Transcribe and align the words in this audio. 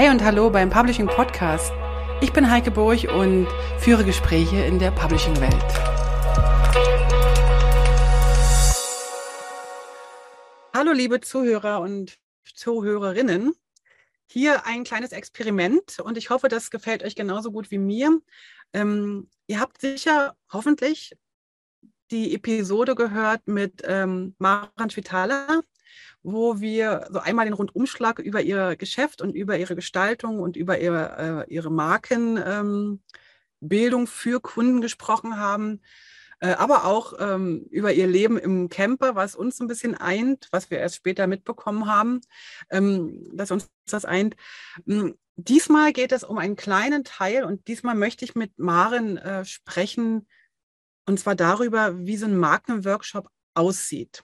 Hey 0.00 0.08
und 0.08 0.24
hallo 0.24 0.48
beim 0.48 0.70
Publishing 0.70 1.06
Podcast. 1.08 1.74
Ich 2.22 2.32
bin 2.32 2.50
Heike 2.50 2.70
Burch 2.70 3.06
und 3.10 3.46
führe 3.80 4.02
Gespräche 4.02 4.56
in 4.64 4.78
der 4.78 4.92
Publishing-Welt. 4.92 5.52
Hallo 10.74 10.92
liebe 10.92 11.20
Zuhörer 11.20 11.82
und 11.82 12.18
Zuhörerinnen. 12.46 13.52
Hier 14.26 14.64
ein 14.64 14.84
kleines 14.84 15.12
Experiment 15.12 16.00
und 16.00 16.16
ich 16.16 16.30
hoffe, 16.30 16.48
das 16.48 16.70
gefällt 16.70 17.02
euch 17.02 17.14
genauso 17.14 17.52
gut 17.52 17.70
wie 17.70 17.76
mir. 17.76 18.22
Ähm, 18.72 19.28
ihr 19.48 19.60
habt 19.60 19.82
sicher 19.82 20.34
hoffentlich 20.50 21.14
die 22.10 22.34
Episode 22.34 22.94
gehört 22.94 23.46
mit 23.46 23.82
ähm, 23.84 24.34
Maran 24.38 24.88
Schwitala 24.88 25.60
wo 26.22 26.60
wir 26.60 27.08
so 27.10 27.18
einmal 27.20 27.46
den 27.46 27.54
Rundumschlag 27.54 28.18
über 28.18 28.42
ihr 28.42 28.76
Geschäft 28.76 29.22
und 29.22 29.34
über 29.34 29.56
ihre 29.58 29.74
Gestaltung 29.74 30.40
und 30.40 30.56
über 30.56 30.78
ihre, 30.78 31.46
äh, 31.48 31.54
ihre 31.54 31.70
Markenbildung 31.70 33.00
ähm, 33.62 34.06
für 34.06 34.40
Kunden 34.40 34.80
gesprochen 34.80 35.38
haben, 35.38 35.80
äh, 36.40 36.52
aber 36.52 36.84
auch 36.84 37.14
ähm, 37.18 37.66
über 37.70 37.92
ihr 37.92 38.06
Leben 38.06 38.38
im 38.38 38.68
Camper, 38.68 39.14
was 39.14 39.34
uns 39.34 39.60
ein 39.60 39.66
bisschen 39.66 39.94
eint, 39.94 40.48
was 40.50 40.70
wir 40.70 40.78
erst 40.78 40.96
später 40.96 41.26
mitbekommen 41.26 41.86
haben, 41.86 42.20
ähm, 42.70 43.30
dass 43.34 43.50
uns 43.50 43.68
das 43.86 44.04
eint. 44.04 44.36
Hm, 44.86 45.14
diesmal 45.36 45.92
geht 45.92 46.12
es 46.12 46.24
um 46.24 46.38
einen 46.38 46.56
kleinen 46.56 47.04
Teil 47.04 47.44
und 47.44 47.66
diesmal 47.68 47.94
möchte 47.94 48.24
ich 48.24 48.34
mit 48.34 48.58
Maren 48.58 49.16
äh, 49.18 49.44
sprechen, 49.44 50.26
und 51.06 51.18
zwar 51.18 51.34
darüber, 51.34 51.98
wie 51.98 52.16
so 52.16 52.26
ein 52.26 52.36
Markenworkshop 52.36 53.28
aussieht. 53.54 54.22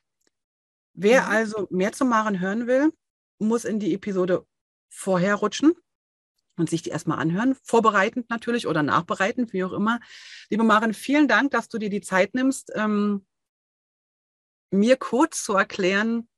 Wer 0.97 1.23
mhm. 1.23 1.29
also 1.29 1.67
mehr 1.71 1.93
zu 1.93 2.05
Maren 2.05 2.41
hören 2.41 2.67
will, 2.67 2.93
muss 3.39 3.65
in 3.65 3.79
die 3.79 3.95
Episode 3.95 4.47
vorher 4.89 5.37
rutschen 5.37 5.75
und 6.57 6.71
sich 6.71 6.83
die 6.83 6.91
erstmal 6.91 7.19
anhören, 7.19 7.55
vorbereitend 7.63 8.31
natürlich 8.31 8.67
oder 8.67 8.83
nachbereitend, 8.83 9.53
wie 9.53 9.63
auch 9.63 9.75
immer. 9.75 10.01
Liebe 10.49 10.65
Maren, 10.65 10.95
vielen 10.95 11.29
Dank, 11.29 11.51
dass 11.51 11.69
du 11.69 11.79
dir 11.79 11.91
die 11.91 12.01
Zeit 12.01 12.35
nimmst, 12.35 12.73
ähm, 12.75 13.27
mir 14.71 14.97
kurz 14.97 15.45
zu 15.45 15.53
erklären, 15.55 16.29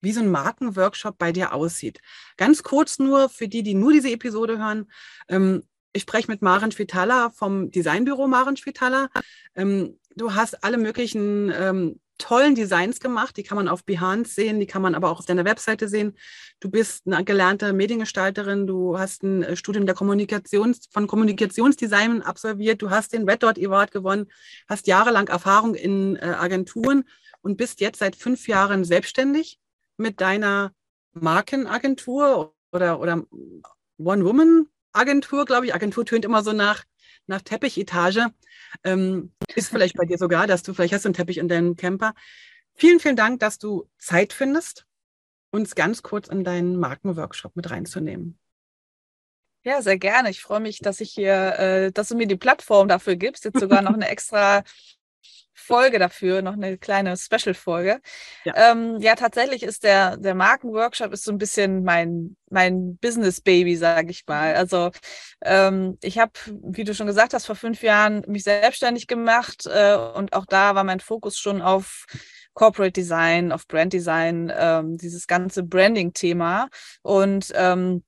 wie 0.00 0.12
so 0.12 0.20
ein 0.20 0.32
Markenworkshop 0.32 1.16
bei 1.16 1.30
dir 1.30 1.52
aussieht. 1.52 2.00
Ganz 2.36 2.64
kurz 2.64 2.98
nur 2.98 3.28
für 3.28 3.46
die, 3.46 3.62
die 3.62 3.74
nur 3.74 3.92
diese 3.92 4.10
Episode 4.10 4.58
hören. 4.58 4.90
Ähm, 5.28 5.62
ich 5.92 6.02
spreche 6.02 6.30
mit 6.30 6.42
Maren 6.42 6.72
Schwitala 6.72 7.30
vom 7.30 7.70
Designbüro 7.70 8.26
Maren 8.26 8.56
Schwitala. 8.56 9.10
Ähm, 9.54 10.00
du 10.16 10.34
hast 10.34 10.64
alle 10.64 10.76
möglichen 10.76 11.52
ähm, 11.54 12.00
tollen 12.18 12.54
Designs 12.54 13.00
gemacht. 13.00 13.36
Die 13.36 13.42
kann 13.42 13.56
man 13.56 13.68
auf 13.68 13.84
Behance 13.84 14.34
sehen, 14.34 14.60
die 14.60 14.66
kann 14.66 14.82
man 14.82 14.94
aber 14.94 15.10
auch 15.10 15.18
auf 15.18 15.26
deiner 15.26 15.44
Webseite 15.44 15.88
sehen. 15.88 16.16
Du 16.60 16.70
bist 16.70 17.06
eine 17.06 17.24
gelernte 17.24 17.72
Mediengestalterin, 17.72 18.66
du 18.66 18.98
hast 18.98 19.22
ein 19.22 19.42
äh, 19.42 19.56
Studium 19.56 19.86
der 19.86 19.94
Kommunikations, 19.94 20.88
von 20.90 21.06
Kommunikationsdesign 21.06 22.22
absolviert, 22.22 22.82
du 22.82 22.90
hast 22.90 23.12
den 23.12 23.28
Red 23.28 23.42
Dot 23.42 23.58
Award 23.58 23.90
gewonnen, 23.90 24.26
hast 24.68 24.86
jahrelang 24.86 25.28
Erfahrung 25.28 25.74
in 25.74 26.16
äh, 26.16 26.34
Agenturen 26.38 27.04
und 27.40 27.56
bist 27.56 27.80
jetzt 27.80 27.98
seit 27.98 28.16
fünf 28.16 28.46
Jahren 28.48 28.84
selbstständig 28.84 29.58
mit 29.96 30.20
deiner 30.20 30.72
Markenagentur 31.12 32.54
oder, 32.72 33.00
oder 33.00 33.24
One-Woman-Agentur, 33.98 35.44
glaube 35.44 35.66
ich. 35.66 35.74
Agentur 35.74 36.06
tönt 36.06 36.24
immer 36.24 36.42
so 36.42 36.52
nach 36.52 36.84
nach 37.26 37.42
Teppichetage. 37.42 38.26
Ähm, 38.84 39.32
ist 39.54 39.68
vielleicht 39.68 39.96
bei 39.96 40.04
dir 40.04 40.18
sogar, 40.18 40.46
dass 40.46 40.62
du 40.62 40.74
vielleicht 40.74 40.94
hast 40.94 41.06
einen 41.06 41.14
Teppich 41.14 41.38
in 41.38 41.48
deinem 41.48 41.76
Camper. 41.76 42.14
Vielen, 42.74 43.00
vielen 43.00 43.16
Dank, 43.16 43.40
dass 43.40 43.58
du 43.58 43.88
Zeit 43.98 44.32
findest, 44.32 44.86
uns 45.50 45.74
ganz 45.74 46.02
kurz 46.02 46.28
in 46.28 46.44
deinen 46.44 46.76
Markenworkshop 46.76 47.54
mit 47.56 47.70
reinzunehmen. 47.70 48.38
Ja, 49.64 49.80
sehr 49.80 49.98
gerne. 49.98 50.30
Ich 50.30 50.40
freue 50.40 50.60
mich, 50.60 50.80
dass 50.80 51.00
ich 51.00 51.12
hier, 51.12 51.58
äh, 51.58 51.92
dass 51.92 52.08
du 52.08 52.16
mir 52.16 52.26
die 52.26 52.36
Plattform 52.36 52.88
dafür 52.88 53.14
gibst. 53.14 53.44
Jetzt 53.44 53.60
sogar 53.60 53.80
noch 53.82 53.94
eine 53.94 54.08
extra 54.08 54.64
Folge 55.62 55.98
dafür, 55.98 56.42
noch 56.42 56.54
eine 56.54 56.78
kleine 56.78 57.16
Special-Folge. 57.16 58.00
Ja. 58.44 58.72
Ähm, 58.72 58.98
ja, 59.00 59.14
tatsächlich 59.14 59.62
ist 59.62 59.84
der, 59.84 60.16
der 60.16 60.34
Markenworkshop 60.34 61.12
ist 61.12 61.24
so 61.24 61.32
ein 61.32 61.38
bisschen 61.38 61.84
mein, 61.84 62.36
mein 62.50 62.96
Business-Baby, 62.98 63.76
sage 63.76 64.10
ich 64.10 64.24
mal. 64.26 64.54
Also 64.54 64.90
ähm, 65.42 65.98
ich 66.02 66.18
habe, 66.18 66.32
wie 66.62 66.84
du 66.84 66.94
schon 66.94 67.06
gesagt 67.06 67.34
hast, 67.34 67.46
vor 67.46 67.56
fünf 67.56 67.82
Jahren 67.82 68.22
mich 68.26 68.44
selbstständig 68.44 69.06
gemacht 69.06 69.66
äh, 69.66 69.96
und 69.96 70.32
auch 70.32 70.46
da 70.46 70.74
war 70.74 70.84
mein 70.84 71.00
Fokus 71.00 71.38
schon 71.38 71.62
auf 71.62 72.06
Corporate 72.54 72.92
Design, 72.92 73.52
auf 73.52 73.66
Brand 73.66 73.92
Design, 73.92 74.52
ähm, 74.54 74.98
dieses 74.98 75.26
ganze 75.26 75.62
Branding-Thema. 75.62 76.68
Und 77.02 77.52
ähm, 77.54 78.02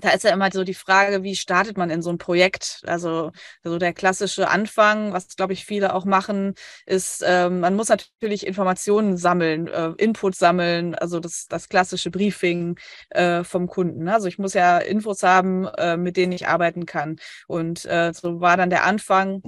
da 0.00 0.10
ist 0.10 0.22
ja 0.24 0.32
immer 0.32 0.50
so 0.52 0.62
die 0.64 0.74
Frage, 0.74 1.22
wie 1.22 1.34
startet 1.34 1.76
man 1.76 1.90
in 1.90 2.02
so 2.02 2.10
ein 2.10 2.18
Projekt? 2.18 2.82
Also, 2.86 3.32
also 3.64 3.78
der 3.78 3.92
klassische 3.92 4.48
Anfang, 4.48 5.12
was 5.12 5.34
glaube 5.36 5.52
ich 5.52 5.64
viele 5.64 5.94
auch 5.94 6.04
machen, 6.04 6.54
ist, 6.86 7.24
ähm, 7.26 7.60
man 7.60 7.74
muss 7.74 7.88
natürlich 7.88 8.46
Informationen 8.46 9.16
sammeln, 9.16 9.66
äh, 9.66 9.92
Input 9.98 10.36
sammeln, 10.36 10.94
also 10.94 11.18
das, 11.18 11.46
das 11.48 11.68
klassische 11.68 12.10
Briefing 12.10 12.78
äh, 13.10 13.42
vom 13.42 13.66
Kunden. 13.66 14.08
Also 14.08 14.28
ich 14.28 14.38
muss 14.38 14.54
ja 14.54 14.78
Infos 14.78 15.22
haben, 15.22 15.66
äh, 15.66 15.96
mit 15.96 16.16
denen 16.16 16.32
ich 16.32 16.46
arbeiten 16.46 16.86
kann. 16.86 17.16
Und 17.48 17.84
äh, 17.86 18.12
so 18.14 18.40
war 18.40 18.56
dann 18.56 18.70
der 18.70 18.84
Anfang, 18.84 19.42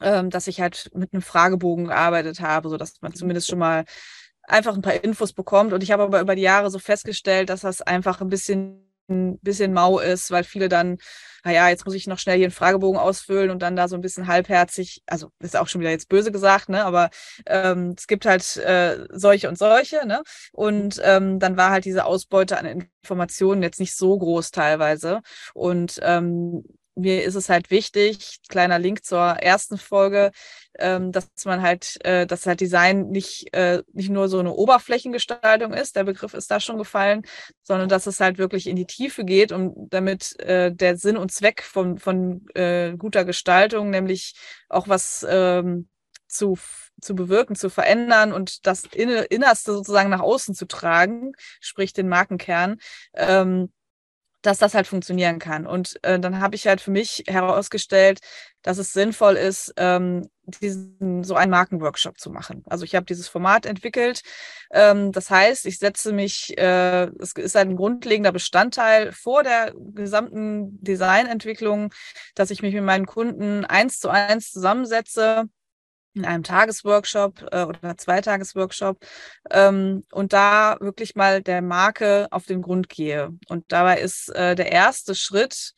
äh, 0.00 0.24
dass 0.24 0.48
ich 0.48 0.60
halt 0.60 0.90
mit 0.94 1.12
einem 1.12 1.22
Fragebogen 1.22 1.86
gearbeitet 1.86 2.40
habe, 2.40 2.68
so 2.70 2.76
dass 2.76 3.00
man 3.02 3.14
zumindest 3.14 3.48
schon 3.48 3.60
mal 3.60 3.84
einfach 4.42 4.74
ein 4.74 4.82
paar 4.82 5.04
Infos 5.04 5.32
bekommt. 5.32 5.72
Und 5.72 5.82
ich 5.82 5.92
habe 5.92 6.02
aber 6.04 6.20
über 6.20 6.34
die 6.34 6.42
Jahre 6.42 6.70
so 6.70 6.78
festgestellt, 6.78 7.50
dass 7.50 7.60
das 7.62 7.82
einfach 7.82 8.20
ein 8.20 8.28
bisschen 8.28 8.85
ein 9.08 9.38
bisschen 9.40 9.72
mau 9.72 9.98
ist, 9.98 10.30
weil 10.30 10.44
viele 10.44 10.68
dann, 10.68 10.98
naja, 11.44 11.68
jetzt 11.68 11.84
muss 11.86 11.94
ich 11.94 12.06
noch 12.06 12.18
schnell 12.18 12.36
hier 12.36 12.46
einen 12.46 12.52
Fragebogen 12.52 12.98
ausfüllen 12.98 13.50
und 13.50 13.62
dann 13.62 13.76
da 13.76 13.88
so 13.88 13.94
ein 13.96 14.00
bisschen 14.00 14.26
halbherzig, 14.26 15.02
also 15.06 15.30
ist 15.40 15.56
auch 15.56 15.68
schon 15.68 15.80
wieder 15.80 15.90
jetzt 15.90 16.08
böse 16.08 16.32
gesagt, 16.32 16.68
ne? 16.68 16.84
Aber 16.84 17.10
ähm, 17.46 17.94
es 17.96 18.06
gibt 18.06 18.26
halt 18.26 18.56
äh, 18.56 19.06
solche 19.10 19.48
und 19.48 19.58
solche, 19.58 20.06
ne? 20.06 20.22
Und 20.52 21.00
ähm, 21.04 21.38
dann 21.38 21.56
war 21.56 21.70
halt 21.70 21.84
diese 21.84 22.04
Ausbeute 22.04 22.58
an 22.58 22.66
Informationen 23.02 23.62
jetzt 23.62 23.80
nicht 23.80 23.96
so 23.96 24.18
groß 24.18 24.50
teilweise. 24.50 25.20
Und 25.54 26.00
ähm, 26.02 26.64
mir 26.96 27.24
ist 27.24 27.34
es 27.34 27.48
halt 27.48 27.70
wichtig, 27.70 28.40
kleiner 28.48 28.78
Link 28.78 29.04
zur 29.04 29.20
ersten 29.20 29.78
Folge, 29.78 30.32
ähm, 30.78 31.12
dass 31.12 31.28
man 31.44 31.62
halt, 31.62 31.98
äh, 32.04 32.26
dass 32.26 32.46
halt 32.46 32.60
Design 32.60 33.08
nicht, 33.08 33.52
äh, 33.54 33.82
nicht 33.92 34.10
nur 34.10 34.28
so 34.28 34.38
eine 34.38 34.52
Oberflächengestaltung 34.52 35.72
ist, 35.74 35.96
der 35.96 36.04
Begriff 36.04 36.34
ist 36.34 36.50
da 36.50 36.58
schon 36.58 36.78
gefallen, 36.78 37.22
sondern 37.62 37.88
dass 37.88 38.06
es 38.06 38.20
halt 38.20 38.38
wirklich 38.38 38.66
in 38.66 38.76
die 38.76 38.86
Tiefe 38.86 39.24
geht 39.24 39.52
und 39.52 39.74
damit 39.90 40.38
äh, 40.40 40.72
der 40.74 40.96
Sinn 40.96 41.16
und 41.16 41.32
Zweck 41.32 41.62
von, 41.62 41.98
von 41.98 42.46
äh, 42.54 42.94
guter 42.96 43.24
Gestaltung, 43.24 43.90
nämlich 43.90 44.34
auch 44.68 44.88
was 44.88 45.24
ähm, 45.28 45.88
zu, 46.28 46.58
zu 47.00 47.14
bewirken, 47.14 47.56
zu 47.56 47.70
verändern 47.70 48.32
und 48.32 48.66
das 48.66 48.84
Innerste 48.84 49.72
sozusagen 49.72 50.10
nach 50.10 50.20
außen 50.20 50.54
zu 50.54 50.66
tragen, 50.66 51.32
sprich 51.60 51.92
den 51.92 52.08
Markenkern, 52.08 52.78
ähm, 53.14 53.72
dass 54.46 54.58
das 54.58 54.74
halt 54.74 54.86
funktionieren 54.86 55.38
kann. 55.38 55.66
Und 55.66 55.98
äh, 56.02 56.18
dann 56.20 56.40
habe 56.40 56.54
ich 56.54 56.66
halt 56.66 56.80
für 56.80 56.90
mich 56.90 57.24
herausgestellt, 57.26 58.20
dass 58.62 58.78
es 58.78 58.92
sinnvoll 58.92 59.34
ist, 59.36 59.74
ähm, 59.76 60.28
diesen 60.60 61.24
so 61.24 61.34
einen 61.34 61.50
Markenworkshop 61.50 62.18
zu 62.18 62.30
machen. 62.30 62.62
Also 62.66 62.84
ich 62.84 62.94
habe 62.94 63.06
dieses 63.06 63.28
Format 63.28 63.66
entwickelt. 63.66 64.22
Ähm, 64.70 65.12
das 65.12 65.30
heißt, 65.30 65.66
ich 65.66 65.78
setze 65.78 66.12
mich, 66.12 66.56
äh, 66.58 67.06
es 67.18 67.32
ist 67.32 67.56
ein 67.56 67.76
grundlegender 67.76 68.32
Bestandteil 68.32 69.12
vor 69.12 69.42
der 69.42 69.72
gesamten 69.94 70.78
Designentwicklung, 70.82 71.92
dass 72.34 72.50
ich 72.50 72.62
mich 72.62 72.74
mit 72.74 72.84
meinen 72.84 73.06
Kunden 73.06 73.64
eins 73.64 73.98
zu 73.98 74.08
eins 74.08 74.52
zusammensetze 74.52 75.48
in 76.16 76.24
einem 76.24 76.42
Tagesworkshop 76.42 77.46
äh, 77.52 77.64
oder 77.64 77.96
Zweitagesworkshop 77.96 78.98
ähm, 79.50 80.02
und 80.12 80.32
da 80.32 80.76
wirklich 80.80 81.14
mal 81.14 81.42
der 81.42 81.62
Marke 81.62 82.26
auf 82.30 82.46
den 82.46 82.62
Grund 82.62 82.88
gehe. 82.88 83.30
Und 83.48 83.64
dabei 83.68 84.00
ist 84.00 84.28
äh, 84.34 84.54
der 84.54 84.72
erste 84.72 85.14
Schritt 85.14 85.72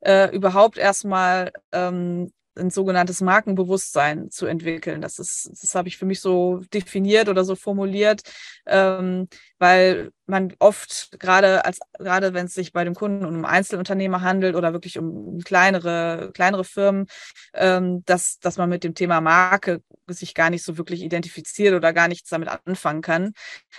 äh, 0.00 0.34
überhaupt 0.34 0.78
erstmal 0.78 1.52
ähm, 1.72 2.32
ein 2.56 2.70
sogenanntes 2.70 3.20
Markenbewusstsein 3.20 4.30
zu 4.30 4.46
entwickeln. 4.46 5.00
Das 5.00 5.18
ist, 5.18 5.50
das 5.50 5.74
habe 5.74 5.88
ich 5.88 5.96
für 5.96 6.06
mich 6.06 6.20
so 6.20 6.60
definiert 6.72 7.28
oder 7.28 7.44
so 7.44 7.56
formuliert, 7.56 8.22
ähm, 8.66 9.28
weil 9.58 10.12
man 10.26 10.54
oft 10.58 11.18
gerade 11.18 11.64
als 11.64 11.78
gerade 11.98 12.34
wenn 12.34 12.46
es 12.46 12.54
sich 12.54 12.72
bei 12.72 12.84
dem 12.84 12.94
Kunden 12.94 13.24
um 13.24 13.44
Einzelunternehmer 13.44 14.20
handelt 14.22 14.56
oder 14.56 14.72
wirklich 14.72 14.98
um 14.98 15.38
kleinere 15.40 16.30
kleinere 16.34 16.64
Firmen, 16.64 17.06
ähm, 17.54 18.02
dass 18.06 18.38
dass 18.38 18.56
man 18.58 18.68
mit 18.68 18.84
dem 18.84 18.94
Thema 18.94 19.20
Marke 19.20 19.82
sich 20.08 20.34
gar 20.34 20.50
nicht 20.50 20.64
so 20.64 20.76
wirklich 20.78 21.02
identifiziert 21.02 21.74
oder 21.74 21.92
gar 21.92 22.08
nichts 22.08 22.30
damit 22.30 22.48
anfangen 22.66 23.02
kann. 23.02 23.32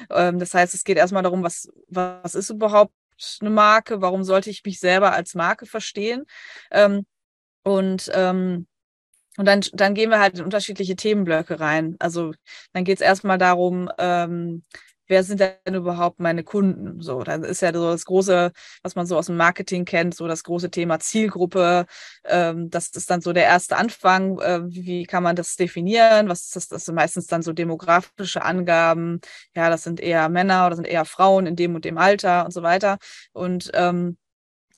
Ähm, 0.10 0.40
das 0.40 0.54
heißt, 0.54 0.74
es 0.74 0.84
geht 0.84 0.98
erstmal 0.98 1.24
darum, 1.24 1.44
was 1.44 1.70
was 1.88 2.36
ist 2.36 2.50
überhaupt 2.50 2.94
eine 3.42 3.50
Marke? 3.50 4.02
Warum 4.02 4.24
sollte 4.24 4.50
ich 4.50 4.64
mich 4.66 4.80
selber 4.80 5.14
als 5.14 5.36
Marke 5.36 5.66
verstehen? 5.66 6.26
Ähm, 6.72 7.06
und 7.64 8.10
ähm, 8.14 8.68
und 9.38 9.46
dann, 9.48 9.62
dann 9.74 9.96
gehen 9.96 10.12
wir 10.12 10.20
halt 10.20 10.38
in 10.38 10.46
unterschiedliche 10.46 10.96
Themenblöcke 10.96 11.60
rein. 11.60 11.96
Also 12.00 12.34
dann 12.74 12.84
geht 12.84 12.98
es 13.00 13.02
erstmal 13.02 13.38
darum, 13.40 13.90
ähm, 13.98 14.64
wer 15.08 15.24
sind 15.24 15.40
denn 15.40 15.74
überhaupt 15.76 16.20
meine 16.20 16.44
Kunden? 16.44 17.02
So, 17.02 17.24
dann 17.24 17.44
ist 17.44 17.62
ja 17.62 17.74
so 17.74 17.90
das 17.92 18.06
große, 18.06 18.52
was 18.84 18.96
man 18.96 19.06
so 19.08 19.18
aus 19.18 19.26
dem 19.28 19.38
Marketing 19.38 19.86
kennt, 19.86 20.16
so 20.16 20.28
das 20.28 20.44
große 20.44 20.70
Thema 20.72 21.00
Zielgruppe. 21.00 21.86
Ähm, 22.26 22.70
das 22.70 22.90
ist 22.90 23.10
dann 23.10 23.22
so 23.22 23.34
der 23.34 23.46
erste 23.46 23.76
Anfang. 23.78 24.40
Äh, 24.40 24.62
wie 24.66 25.06
kann 25.06 25.24
man 25.24 25.36
das 25.36 25.56
definieren? 25.56 26.30
Was 26.30 26.46
ist 26.46 26.56
das? 26.56 26.68
Das 26.68 26.86
sind 26.86 26.96
meistens 26.96 27.28
dann 27.28 27.42
so 27.42 27.54
demografische 27.54 28.44
Angaben. 28.44 29.20
Ja, 29.56 29.70
das 29.70 29.84
sind 29.84 30.00
eher 30.00 30.30
Männer 30.30 30.68
oder 30.68 30.76
sind 30.76 30.88
eher 30.88 31.06
Frauen 31.06 31.48
in 31.48 31.56
dem 31.56 31.76
und 31.76 31.86
dem 31.86 31.98
Alter 31.98 32.46
und 32.46 32.52
so 32.52 32.62
weiter. 32.64 32.98
Und 33.34 33.72
ähm, 33.74 34.18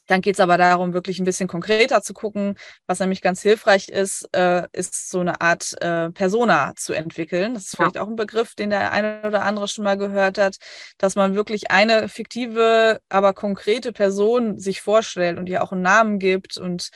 dann 0.08 0.22
geht 0.22 0.36
es 0.36 0.40
aber 0.40 0.58
darum, 0.58 0.94
wirklich 0.94 1.20
ein 1.20 1.26
bisschen 1.26 1.48
konkreter 1.48 2.02
zu 2.02 2.14
gucken. 2.14 2.56
Was 2.88 3.00
nämlich 3.00 3.22
ganz 3.22 3.42
hilfreich 3.42 3.90
ist, 3.90 4.30
äh, 4.36 4.68
ist 4.72 5.10
so 5.10 5.20
eine 5.20 5.42
Art 5.42 5.74
äh, 5.82 6.12
Persona 6.12 6.74
zu 6.76 6.94
entwickeln. 6.94 7.54
Das 7.54 7.64
ist 7.64 7.76
vielleicht 7.76 7.98
auch 7.98 8.08
ein 8.08 8.16
Begriff, 8.16 8.56
den 8.56 8.70
der 8.70 8.92
eine 8.92 9.22
oder 9.26 9.44
andere 9.44 9.68
schon 9.68 9.84
mal 9.84 9.98
gehört 9.98 10.38
hat, 10.38 10.58
dass 10.98 11.16
man 11.16 11.36
wirklich 11.36 11.72
eine 11.72 12.10
fiktive, 12.10 13.00
aber 13.10 13.34
konkrete 13.34 13.92
Person 13.92 14.60
sich 14.60 14.82
vorstellt 14.82 15.38
und 15.38 15.50
ihr 15.50 15.64
auch 15.64 15.72
einen 15.72 15.82
Namen 15.82 16.20
gibt 16.20 16.58
und. 16.58 16.90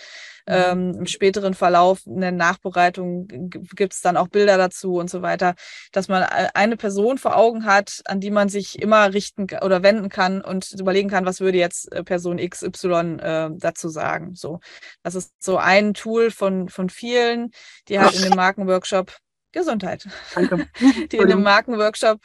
Ähm, 0.49 0.95
Im 0.97 1.05
späteren 1.05 1.53
Verlauf 1.53 2.05
in 2.05 2.21
der 2.21 2.31
Nachbereitung 2.31 3.27
gibt 3.27 3.93
es 3.93 4.01
dann 4.01 4.17
auch 4.17 4.27
Bilder 4.27 4.57
dazu 4.57 4.95
und 4.95 5.09
so 5.09 5.21
weiter, 5.21 5.55
dass 5.91 6.07
man 6.07 6.23
äh, 6.23 6.49
eine 6.53 6.75
Person 6.75 7.17
vor 7.17 7.37
Augen 7.37 7.65
hat, 7.65 8.01
an 8.05 8.19
die 8.19 8.31
man 8.31 8.49
sich 8.49 8.81
immer 8.81 9.13
richten 9.13 9.47
oder 9.61 9.83
wenden 9.83 10.09
kann 10.09 10.41
und 10.41 10.71
überlegen 10.71 11.09
kann, 11.09 11.25
was 11.25 11.39
würde 11.39 11.57
jetzt 11.57 11.91
äh, 11.93 12.03
Person 12.03 12.37
XY 12.37 13.17
äh, 13.19 13.49
dazu 13.53 13.89
sagen. 13.89 14.35
So, 14.35 14.59
das 15.03 15.15
ist 15.15 15.33
so 15.39 15.57
ein 15.57 15.93
Tool 15.93 16.31
von, 16.31 16.69
von 16.69 16.89
vielen, 16.89 17.51
die 17.87 17.99
halt 17.99 18.15
in 18.15 18.23
dem 18.23 18.35
Markenworkshop 18.35 19.15
Gesundheit, 19.51 20.07
die 21.11 21.17
in 21.17 21.27
dem 21.27 21.41
Markenworkshop 21.41 22.21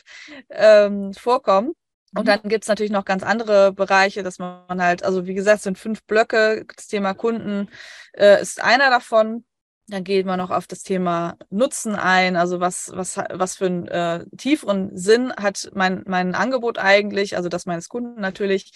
ähm, 0.50 1.12
vorkommen. 1.14 1.72
Und 2.16 2.22
mhm. 2.22 2.26
dann 2.26 2.40
gibt 2.44 2.64
es 2.64 2.68
natürlich 2.68 2.92
noch 2.92 3.04
ganz 3.04 3.22
andere 3.22 3.72
Bereiche, 3.72 4.22
dass 4.22 4.38
man 4.38 4.82
halt, 4.82 5.02
also 5.02 5.26
wie 5.26 5.34
gesagt, 5.34 5.58
es 5.58 5.64
sind 5.64 5.78
fünf 5.78 6.04
Blöcke. 6.04 6.64
Das 6.76 6.86
Thema 6.86 7.14
Kunden 7.14 7.68
äh, 8.12 8.40
ist 8.40 8.62
einer 8.62 8.90
davon. 8.90 9.44
Dann 9.88 10.04
geht 10.04 10.24
man 10.24 10.38
noch 10.38 10.50
auf 10.50 10.66
das 10.66 10.82
Thema 10.82 11.36
Nutzen 11.50 11.94
ein. 11.94 12.36
Also 12.36 12.60
was, 12.60 12.90
was, 12.94 13.18
was 13.30 13.56
für 13.56 13.66
einen 13.66 13.88
äh, 13.88 14.24
tieferen 14.36 14.96
Sinn 14.96 15.32
hat 15.36 15.70
mein, 15.74 16.04
mein 16.06 16.34
Angebot 16.34 16.78
eigentlich, 16.78 17.36
also 17.36 17.48
das 17.48 17.66
meines 17.66 17.88
Kunden 17.88 18.20
natürlich. 18.20 18.72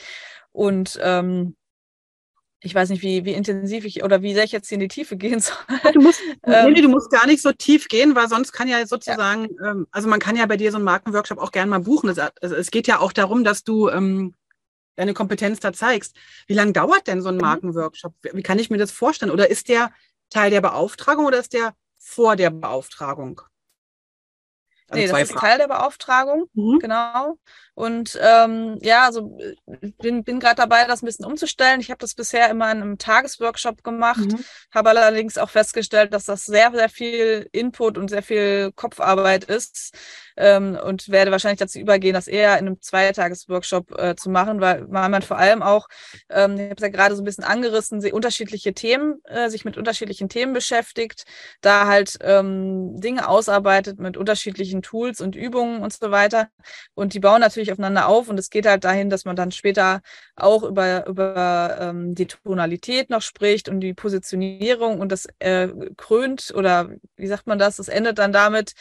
Und 0.53 0.99
ähm, 1.03 1.57
ich 2.61 2.75
weiß 2.75 2.91
nicht, 2.91 3.03
wie, 3.03 3.25
wie 3.25 3.35
intensiv 3.35 3.85
ich 3.85 4.03
oder 4.03 4.23
wie 4.23 4.35
sehr 4.35 4.45
ich 4.45 4.53
jetzt 4.53 4.69
hier 4.69 4.77
in 4.77 4.81
die 4.81 4.89
Tiefe 4.89 5.17
gehen 5.19 5.41
soll. 5.41 5.57
Du 5.93 6.01
musst, 6.01 6.21
ähm, 6.45 6.73
nee, 6.73 6.81
du 6.81 6.89
musst 6.89 7.11
gar 7.11 7.27
nicht 7.27 7.43
so 7.43 7.53
tief 7.53 7.89
gehen, 7.89 8.15
weil 8.15 8.29
sonst 8.29 8.53
kann 8.53 8.69
ja 8.69 8.87
sozusagen, 8.87 9.49
ja. 9.61 9.71
Ähm, 9.71 9.87
also 9.91 10.09
man 10.09 10.21
kann 10.21 10.37
ja 10.37 10.47
bei 10.47 10.57
dir 10.57 10.71
so 10.71 10.77
einen 10.77 10.85
Markenworkshop 10.85 11.39
auch 11.39 11.53
gerne 11.53 11.71
mal 11.71 11.81
buchen. 11.81 12.09
Es, 12.09 12.19
also 12.19 12.55
es 12.55 12.71
geht 12.71 12.87
ja 12.87 12.99
auch 13.01 13.13
darum, 13.13 13.45
dass 13.45 13.65
du 13.65 13.89
ähm, 13.89 14.35
deine 14.97 15.15
Kompetenz 15.15 15.61
da 15.61 15.73
zeigst. 15.73 16.17
Wie 16.47 16.55
lange 16.55 16.73
dauert 16.73 17.07
denn 17.07 17.23
so 17.23 17.29
ein 17.29 17.37
mhm. 17.37 17.43
Markenworkshop? 17.43 18.15
Wie 18.33 18.43
kann 18.43 18.59
ich 18.59 18.71
mir 18.71 18.79
das 18.79 18.91
vorstellen? 18.91 19.31
Oder 19.31 19.51
ist 19.51 19.69
der 19.69 19.93
Teil 20.31 20.51
der 20.51 20.61
Beauftragung 20.61 21.27
oder 21.27 21.39
ist 21.39 21.53
der 21.53 21.75
vor 21.99 22.37
der 22.37 22.51
Beauftragung? 22.51 23.41
Also 24.91 25.03
nee, 25.03 25.21
das 25.21 25.31
ist. 25.31 25.39
Teil 25.39 25.59
der 25.59 25.69
Beauftragung, 25.69 26.47
mhm. 26.55 26.79
genau. 26.79 27.39
Und 27.75 28.19
ähm, 28.21 28.77
ja, 28.81 29.07
also 29.07 29.39
bin, 29.99 30.25
bin 30.25 30.41
gerade 30.41 30.57
dabei, 30.57 30.85
das 30.85 31.01
ein 31.01 31.07
bisschen 31.07 31.25
umzustellen. 31.25 31.81
Ich 31.81 31.91
habe 31.91 31.99
das 31.99 32.15
bisher 32.15 32.51
immer 32.51 32.73
in 32.73 32.83
einem 32.83 32.99
Tagesworkshop 32.99 33.85
gemacht, 33.85 34.19
mhm. 34.33 34.45
habe 34.75 34.89
allerdings 34.89 35.39
auch 35.39 35.51
festgestellt, 35.51 36.13
dass 36.13 36.25
das 36.25 36.45
sehr, 36.45 36.73
sehr 36.73 36.89
viel 36.89 37.49
Input 37.53 37.97
und 37.97 38.09
sehr 38.09 38.25
viel 38.25 38.73
Kopfarbeit 38.75 39.45
ist 39.45 39.95
ähm, 40.37 40.77
und 40.83 41.09
werde 41.09 41.31
wahrscheinlich 41.31 41.59
dazu 41.61 41.79
übergehen, 41.79 42.15
das 42.15 42.27
eher 42.27 42.59
in 42.59 42.67
einem 42.67 42.81
Zweitagesworkshop 42.81 43.97
äh, 43.97 44.17
zu 44.17 44.31
machen, 44.31 44.61
weil, 44.61 44.85
weil 44.89 45.09
man 45.09 45.23
vor 45.23 45.39
allem 45.39 45.63
auch, 45.63 45.89
ähm, 46.31 46.55
ich 46.57 46.63
habe 46.63 46.75
es 46.77 46.83
ja 46.83 46.89
gerade 46.89 47.15
so 47.15 47.23
ein 47.23 47.25
bisschen 47.25 47.45
angerissen, 47.45 48.01
sie 48.01 48.13
unterschiedliche 48.13 48.73
Themen, 48.73 49.21
äh, 49.25 49.51
sich 49.51 49.65
mit 49.65 49.77
unterschiedlichen 49.77 50.29
Themen 50.29 50.53
beschäftigt, 50.53 51.27
da 51.61 51.87
halt 51.87 52.19
ähm, 52.23 53.01
Dinge 53.01 53.29
ausarbeitet 53.29 53.99
mit 53.99 54.17
unterschiedlichen 54.17 54.78
Tools 54.83 55.21
und 55.21 55.37
Übungen 55.37 55.83
und 55.83 55.93
so 55.93 56.11
weiter. 56.11 56.49
Und 56.95 57.15
die 57.15 57.21
bauen 57.21 57.41
natürlich 57.41 57.73
aufeinander 57.73 58.09
auf 58.09 58.29
und 58.29 58.39
es 58.39 58.51
geht 58.51 58.67
halt 58.67 58.85
dahin, 58.85 59.11
dass 59.11 59.25
man 59.25 59.37
dann 59.37 59.53
später 59.53 60.01
auch 60.37 60.63
über, 60.63 61.07
über 61.07 61.79
ähm, 61.81 62.15
die 62.15 62.27
Tonalität 62.27 63.11
noch 63.11 63.23
spricht 63.23 63.69
und 63.69 63.81
die 63.81 63.95
Positionierung 63.95 65.01
und 65.01 65.13
das 65.13 65.27
äh, 65.39 65.69
krönt 65.97 66.53
oder 66.55 66.91
wie 67.17 67.27
sagt 67.27 67.47
man 67.47 67.59
das, 67.59 67.79
es 67.79 67.89
endet 67.89 68.19
dann 68.19 68.33
damit, 68.33 68.73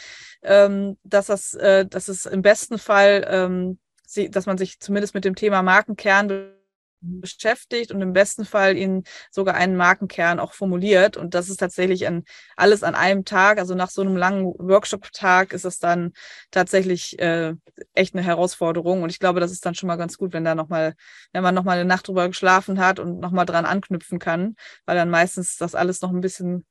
ähm, 0.44 0.98
dass, 1.04 1.28
das, 1.28 1.54
äh, 1.54 1.86
dass 1.86 2.08
es 2.08 2.26
im 2.26 2.42
besten 2.42 2.78
Fall, 2.78 3.26
ähm, 3.30 3.80
sie, 4.06 4.30
dass 4.30 4.46
man 4.46 4.58
sich 4.58 4.80
zumindest 4.80 5.14
mit 5.14 5.26
dem 5.26 5.36
Thema 5.36 5.62
Markenkern 5.62 6.57
beschäftigt 7.02 7.92
und 7.92 8.02
im 8.02 8.14
besten 8.14 8.46
Fall 8.46 8.78
ihnen 8.78 9.04
sogar 9.32 9.56
einen 9.56 9.76
Markenkern 9.76 10.40
auch 10.40 10.54
formuliert. 10.54 11.18
Und 11.18 11.34
das 11.34 11.50
ist 11.50 11.58
tatsächlich 11.58 12.08
an, 12.08 12.24
alles 12.56 12.84
an 12.84 12.96
einem 12.96 13.26
Tag. 13.26 13.60
Also 13.60 13.76
nach 13.76 13.90
so 13.90 14.02
einem 14.02 14.16
langen 14.16 14.46
Workshop-Tag 14.46 15.54
ist 15.54 15.66
es 15.66 15.80
dann 15.80 16.14
tatsächlich 16.52 17.20
äh, 17.20 17.54
echt 17.94 18.16
eine 18.16 18.24
Herausforderung. 18.24 19.04
Und 19.04 19.10
ich 19.10 19.20
glaube, 19.20 19.40
das 19.40 19.52
ist 19.52 19.66
dann 19.66 19.76
schon 19.76 19.88
mal 19.88 19.96
ganz 19.96 20.18
gut, 20.18 20.34
wenn 20.34 20.44
da 20.44 20.56
nochmal, 20.56 20.96
wenn 21.34 21.44
man 21.44 21.56
nochmal 21.56 21.78
eine 21.78 21.88
Nacht 21.88 22.08
drüber 22.08 22.28
geschlafen 22.28 22.80
hat 22.80 23.00
und 23.00 23.20
nochmal 23.20 23.46
dran 23.46 23.66
anknüpfen 23.66 24.20
kann, 24.20 24.56
weil 24.86 24.96
dann 24.96 25.10
meistens 25.10 25.58
das 25.58 25.76
alles 25.76 26.02
noch 26.02 26.12
ein 26.12 26.22
bisschen 26.22 26.66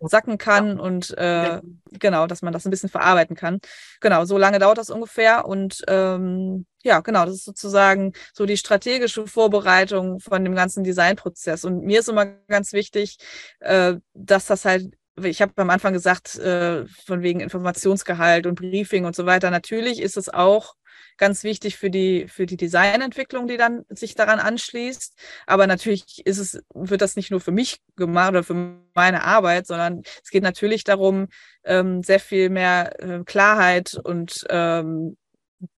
sacken 0.00 0.38
kann 0.38 0.80
und 0.80 1.16
äh, 1.16 1.60
genau, 1.92 2.26
dass 2.26 2.42
man 2.42 2.52
das 2.52 2.66
ein 2.66 2.70
bisschen 2.70 2.88
verarbeiten 2.88 3.36
kann. 3.36 3.60
Genau, 4.00 4.24
so 4.24 4.38
lange 4.38 4.58
dauert 4.58 4.78
das 4.78 4.90
ungefähr. 4.90 5.46
Und 5.46 5.82
ähm, 5.88 6.66
ja, 6.86 7.00
genau, 7.00 7.26
das 7.26 7.34
ist 7.36 7.44
sozusagen 7.44 8.12
so 8.32 8.46
die 8.46 8.56
strategische 8.56 9.26
Vorbereitung 9.26 10.20
von 10.20 10.44
dem 10.44 10.54
ganzen 10.54 10.84
Designprozess. 10.84 11.64
Und 11.64 11.84
mir 11.84 12.00
ist 12.00 12.08
immer 12.08 12.26
ganz 12.48 12.72
wichtig, 12.72 13.18
äh, 13.60 13.94
dass 14.14 14.46
das 14.46 14.64
halt 14.64 14.94
ich 15.22 15.40
habe 15.40 15.52
am 15.56 15.70
Anfang 15.70 15.94
gesagt, 15.94 16.36
äh, 16.36 16.86
von 16.86 17.22
wegen 17.22 17.40
Informationsgehalt 17.40 18.46
und 18.46 18.56
Briefing 18.56 19.06
und 19.06 19.16
so 19.16 19.24
weiter. 19.24 19.50
Natürlich 19.50 20.00
ist 20.02 20.18
es 20.18 20.28
auch 20.28 20.74
ganz 21.16 21.42
wichtig 21.42 21.76
für 21.76 21.90
die, 21.90 22.26
für 22.28 22.46
die 22.46 22.56
Designentwicklung, 22.56 23.46
die 23.46 23.56
dann 23.56 23.84
sich 23.88 24.14
daran 24.14 24.38
anschließt. 24.38 25.14
Aber 25.46 25.66
natürlich 25.66 26.26
ist 26.26 26.38
es, 26.38 26.60
wird 26.74 27.00
das 27.00 27.16
nicht 27.16 27.30
nur 27.30 27.40
für 27.40 27.52
mich 27.52 27.78
gemacht 27.96 28.30
oder 28.30 28.44
für 28.44 28.76
meine 28.94 29.24
Arbeit, 29.24 29.66
sondern 29.66 30.02
es 30.22 30.30
geht 30.30 30.42
natürlich 30.42 30.84
darum, 30.84 31.28
ähm, 31.64 32.02
sehr 32.02 32.20
viel 32.20 32.50
mehr 32.50 33.02
äh, 33.02 33.24
Klarheit 33.24 33.98
und 34.04 34.44
ähm, 34.50 35.16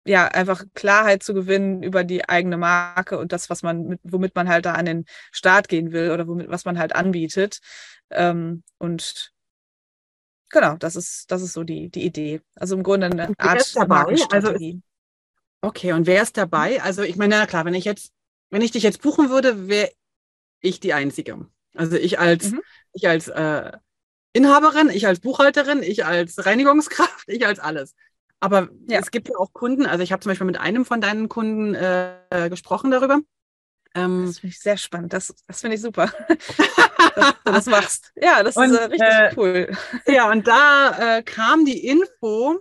ja, 0.06 0.26
einfach 0.28 0.64
Klarheit 0.74 1.22
zu 1.22 1.34
gewinnen 1.34 1.82
über 1.82 2.04
die 2.04 2.28
eigene 2.28 2.56
Marke 2.56 3.18
und 3.18 3.32
das, 3.32 3.50
was 3.50 3.62
man, 3.62 3.86
mit, 3.88 4.00
womit 4.04 4.34
man 4.34 4.48
halt 4.48 4.64
da 4.64 4.72
an 4.74 4.86
den 4.86 5.04
Start 5.32 5.68
gehen 5.68 5.92
will 5.92 6.10
oder 6.12 6.26
womit, 6.28 6.48
was 6.48 6.64
man 6.64 6.78
halt 6.78 6.94
anbietet. 6.94 7.58
Ähm, 8.10 8.62
und 8.78 9.32
genau, 10.50 10.76
das 10.76 10.96
ist, 10.96 11.30
das 11.30 11.42
ist 11.42 11.52
so 11.52 11.64
die, 11.64 11.88
die 11.90 12.04
Idee. 12.04 12.40
Also 12.54 12.76
im 12.76 12.84
Grunde 12.84 13.06
eine 13.06 13.32
Art 13.38 13.74
dabei? 13.74 14.16
Also 14.30 14.54
okay, 15.60 15.92
und 15.92 16.06
wer 16.06 16.22
ist 16.22 16.36
dabei? 16.36 16.80
Also 16.82 17.02
ich 17.02 17.16
meine, 17.16 17.36
na 17.36 17.46
klar, 17.46 17.64
wenn 17.64 17.74
ich 17.74 17.84
jetzt, 17.84 18.12
wenn 18.50 18.62
ich 18.62 18.70
dich 18.70 18.84
jetzt 18.84 19.02
buchen 19.02 19.28
würde, 19.28 19.68
wäre 19.68 19.90
ich 20.60 20.78
die 20.78 20.92
Einzige. 20.92 21.48
Also 21.74 21.96
ich 21.96 22.18
als, 22.18 22.52
mhm. 22.52 22.60
ich 22.92 23.08
als 23.08 23.28
äh, 23.28 23.72
Inhaberin, 24.32 24.90
ich 24.90 25.06
als 25.06 25.20
Buchhalterin, 25.20 25.82
ich 25.82 26.04
als 26.04 26.46
Reinigungskraft, 26.46 27.24
ich 27.26 27.44
als 27.44 27.58
alles. 27.58 27.94
Aber 28.40 28.68
ja. 28.88 29.00
es 29.00 29.10
gibt 29.10 29.28
ja 29.28 29.36
auch 29.36 29.52
Kunden, 29.52 29.86
also 29.86 30.02
ich 30.02 30.12
habe 30.12 30.20
zum 30.20 30.30
Beispiel 30.30 30.46
mit 30.46 30.58
einem 30.60 30.84
von 30.84 31.00
deinen 31.00 31.28
Kunden 31.28 31.74
äh, 31.74 32.48
gesprochen 32.50 32.90
darüber. 32.90 33.20
Ähm, 33.94 34.26
das 34.26 34.40
finde 34.40 34.54
ich 34.54 34.60
sehr 34.60 34.76
spannend. 34.76 35.12
Das, 35.12 35.34
das 35.46 35.60
finde 35.60 35.76
ich 35.76 35.82
super, 35.82 36.12
dass 37.16 37.34
du 37.44 37.52
das 37.52 37.66
machst. 37.66 38.12
Ja, 38.14 38.42
das 38.42 38.56
und, 38.56 38.70
ist 38.70 38.78
äh, 38.78 38.84
richtig 38.84 39.08
äh, 39.08 39.34
cool. 39.36 39.76
Ja, 40.06 40.30
und 40.30 40.46
da 40.46 41.18
äh, 41.18 41.22
kam 41.22 41.64
die 41.64 41.86
Info, 41.86 42.60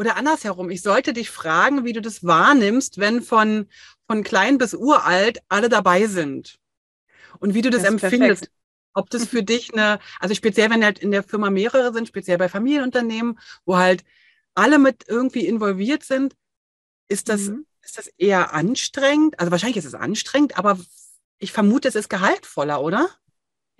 oder 0.00 0.16
andersherum, 0.16 0.70
ich 0.70 0.80
sollte 0.80 1.12
dich 1.12 1.28
fragen, 1.28 1.84
wie 1.84 1.92
du 1.92 2.00
das 2.00 2.24
wahrnimmst, 2.24 2.98
wenn 2.98 3.20
von, 3.20 3.68
von 4.06 4.22
klein 4.22 4.56
bis 4.56 4.72
uralt 4.72 5.40
alle 5.50 5.68
dabei 5.68 6.06
sind. 6.06 6.58
Und 7.38 7.52
wie 7.52 7.60
du 7.60 7.68
das, 7.68 7.82
das 7.82 7.90
empfindest. 7.90 8.44
Perfekt. 8.44 8.52
Ob 8.94 9.10
das 9.10 9.24
für 9.28 9.42
dich 9.42 9.74
eine, 9.74 9.98
also 10.18 10.34
speziell, 10.34 10.70
wenn 10.70 10.82
halt 10.82 11.00
in 11.00 11.10
der 11.10 11.22
Firma 11.22 11.50
mehrere 11.50 11.92
sind, 11.92 12.08
speziell 12.08 12.38
bei 12.38 12.48
Familienunternehmen, 12.48 13.38
wo 13.66 13.76
halt 13.76 14.04
alle 14.60 14.78
mit 14.78 15.08
irgendwie 15.08 15.46
involviert 15.46 16.04
sind, 16.04 16.36
ist 17.08 17.30
das, 17.30 17.48
mhm. 17.48 17.66
ist 17.82 17.96
das 17.96 18.08
eher 18.18 18.52
anstrengend? 18.52 19.40
Also 19.40 19.50
wahrscheinlich 19.50 19.78
ist 19.78 19.86
es 19.86 19.94
anstrengend, 19.94 20.58
aber 20.58 20.78
ich 21.38 21.52
vermute, 21.52 21.88
es 21.88 21.94
ist 21.94 22.10
gehaltvoller, 22.10 22.82
oder? 22.82 23.08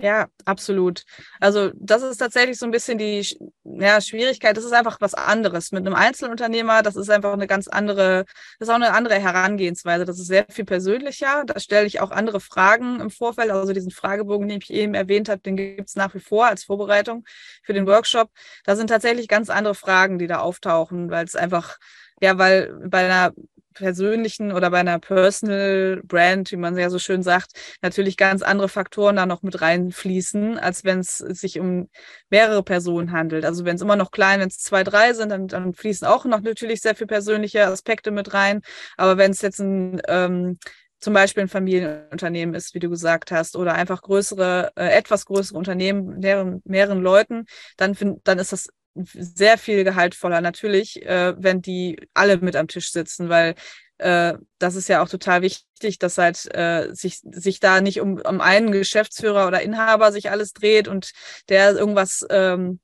Ja, 0.02 0.28
absolut. 0.46 1.04
Also 1.40 1.72
das 1.74 2.02
ist 2.02 2.16
tatsächlich 2.16 2.58
so 2.58 2.64
ein 2.64 2.70
bisschen 2.70 2.96
die 2.96 3.22
ja, 3.64 4.00
Schwierigkeit. 4.00 4.56
Das 4.56 4.64
ist 4.64 4.72
einfach 4.72 4.98
was 5.00 5.12
anderes. 5.12 5.72
Mit 5.72 5.86
einem 5.86 5.94
Einzelunternehmer, 5.94 6.80
das 6.82 6.96
ist 6.96 7.10
einfach 7.10 7.34
eine 7.34 7.46
ganz 7.46 7.68
andere, 7.68 8.24
das 8.58 8.68
ist 8.68 8.70
auch 8.70 8.76
eine 8.76 8.94
andere 8.94 9.16
Herangehensweise. 9.20 10.06
Das 10.06 10.18
ist 10.18 10.28
sehr 10.28 10.46
viel 10.48 10.64
persönlicher. 10.64 11.44
Da 11.44 11.60
stelle 11.60 11.86
ich 11.86 12.00
auch 12.00 12.12
andere 12.12 12.40
Fragen 12.40 12.98
im 13.00 13.10
Vorfeld. 13.10 13.50
Also 13.50 13.74
diesen 13.74 13.90
Fragebogen, 13.90 14.48
den 14.48 14.60
ich 14.62 14.70
eben 14.72 14.94
erwähnt 14.94 15.28
habe, 15.28 15.42
den 15.42 15.56
gibt 15.56 15.88
es 15.88 15.96
nach 15.96 16.14
wie 16.14 16.20
vor 16.20 16.46
als 16.46 16.64
Vorbereitung 16.64 17.24
für 17.62 17.74
den 17.74 17.86
Workshop. 17.86 18.30
Da 18.64 18.76
sind 18.76 18.86
tatsächlich 18.86 19.28
ganz 19.28 19.50
andere 19.50 19.74
Fragen, 19.74 20.18
die 20.18 20.26
da 20.26 20.38
auftauchen, 20.38 21.10
weil 21.10 21.26
es 21.26 21.36
einfach 21.36 21.76
ja, 22.22 22.38
weil 22.38 22.74
bei 22.88 23.04
einer 23.06 23.32
persönlichen 23.80 24.52
oder 24.52 24.70
bei 24.70 24.78
einer 24.78 24.98
Personal 25.00 26.00
Brand, 26.04 26.52
wie 26.52 26.56
man 26.56 26.76
ja 26.78 26.90
so 26.90 26.98
schön 26.98 27.22
sagt, 27.22 27.52
natürlich 27.82 28.16
ganz 28.16 28.42
andere 28.42 28.68
Faktoren 28.68 29.16
da 29.16 29.26
noch 29.26 29.42
mit 29.42 29.60
reinfließen, 29.60 30.58
als 30.58 30.84
wenn 30.84 31.00
es 31.00 31.18
sich 31.18 31.58
um 31.58 31.88
mehrere 32.30 32.62
Personen 32.62 33.12
handelt. 33.12 33.44
Also 33.44 33.64
wenn 33.64 33.76
es 33.76 33.82
immer 33.82 33.96
noch 33.96 34.12
klein, 34.12 34.40
wenn 34.40 34.48
es 34.48 34.58
zwei, 34.58 34.84
drei 34.84 35.12
sind, 35.14 35.30
dann, 35.30 35.48
dann 35.48 35.74
fließen 35.74 36.06
auch 36.06 36.24
noch 36.24 36.40
natürlich 36.40 36.80
sehr 36.82 36.94
viel 36.94 37.06
persönliche 37.08 37.66
Aspekte 37.66 38.10
mit 38.12 38.32
rein. 38.34 38.60
Aber 38.96 39.18
wenn 39.18 39.32
es 39.32 39.42
jetzt 39.42 39.58
ein 39.60 40.00
ähm, 40.08 40.58
zum 41.00 41.14
Beispiel 41.14 41.42
ein 41.44 41.48
Familienunternehmen 41.48 42.54
ist, 42.54 42.74
wie 42.74 42.78
du 42.78 42.90
gesagt 42.90 43.32
hast, 43.32 43.56
oder 43.56 43.74
einfach 43.74 44.02
größere, 44.02 44.72
äh, 44.76 44.90
etwas 44.90 45.24
größere 45.24 45.56
Unternehmen, 45.56 46.18
mehreren, 46.18 46.60
mehreren 46.64 47.00
Leuten, 47.00 47.46
dann, 47.78 47.94
find, 47.94 48.20
dann 48.24 48.38
ist 48.38 48.52
das 48.52 48.68
sehr 48.94 49.58
viel 49.58 49.84
gehaltvoller 49.84 50.40
natürlich, 50.40 51.04
äh, 51.06 51.34
wenn 51.38 51.62
die 51.62 51.98
alle 52.14 52.38
mit 52.38 52.56
am 52.56 52.68
Tisch 52.68 52.92
sitzen, 52.92 53.28
weil 53.28 53.54
äh, 53.98 54.34
das 54.58 54.74
ist 54.76 54.88
ja 54.88 55.02
auch 55.02 55.08
total 55.08 55.42
wichtig, 55.42 55.98
dass 55.98 56.18
halt 56.18 56.52
äh, 56.54 56.92
sich, 56.94 57.20
sich 57.22 57.60
da 57.60 57.80
nicht 57.80 58.00
um, 58.00 58.18
um 58.20 58.40
einen 58.40 58.72
Geschäftsführer 58.72 59.46
oder 59.46 59.62
Inhaber 59.62 60.10
sich 60.12 60.30
alles 60.30 60.52
dreht 60.52 60.88
und 60.88 61.12
der 61.48 61.72
irgendwas 61.72 62.26
ähm, 62.30 62.80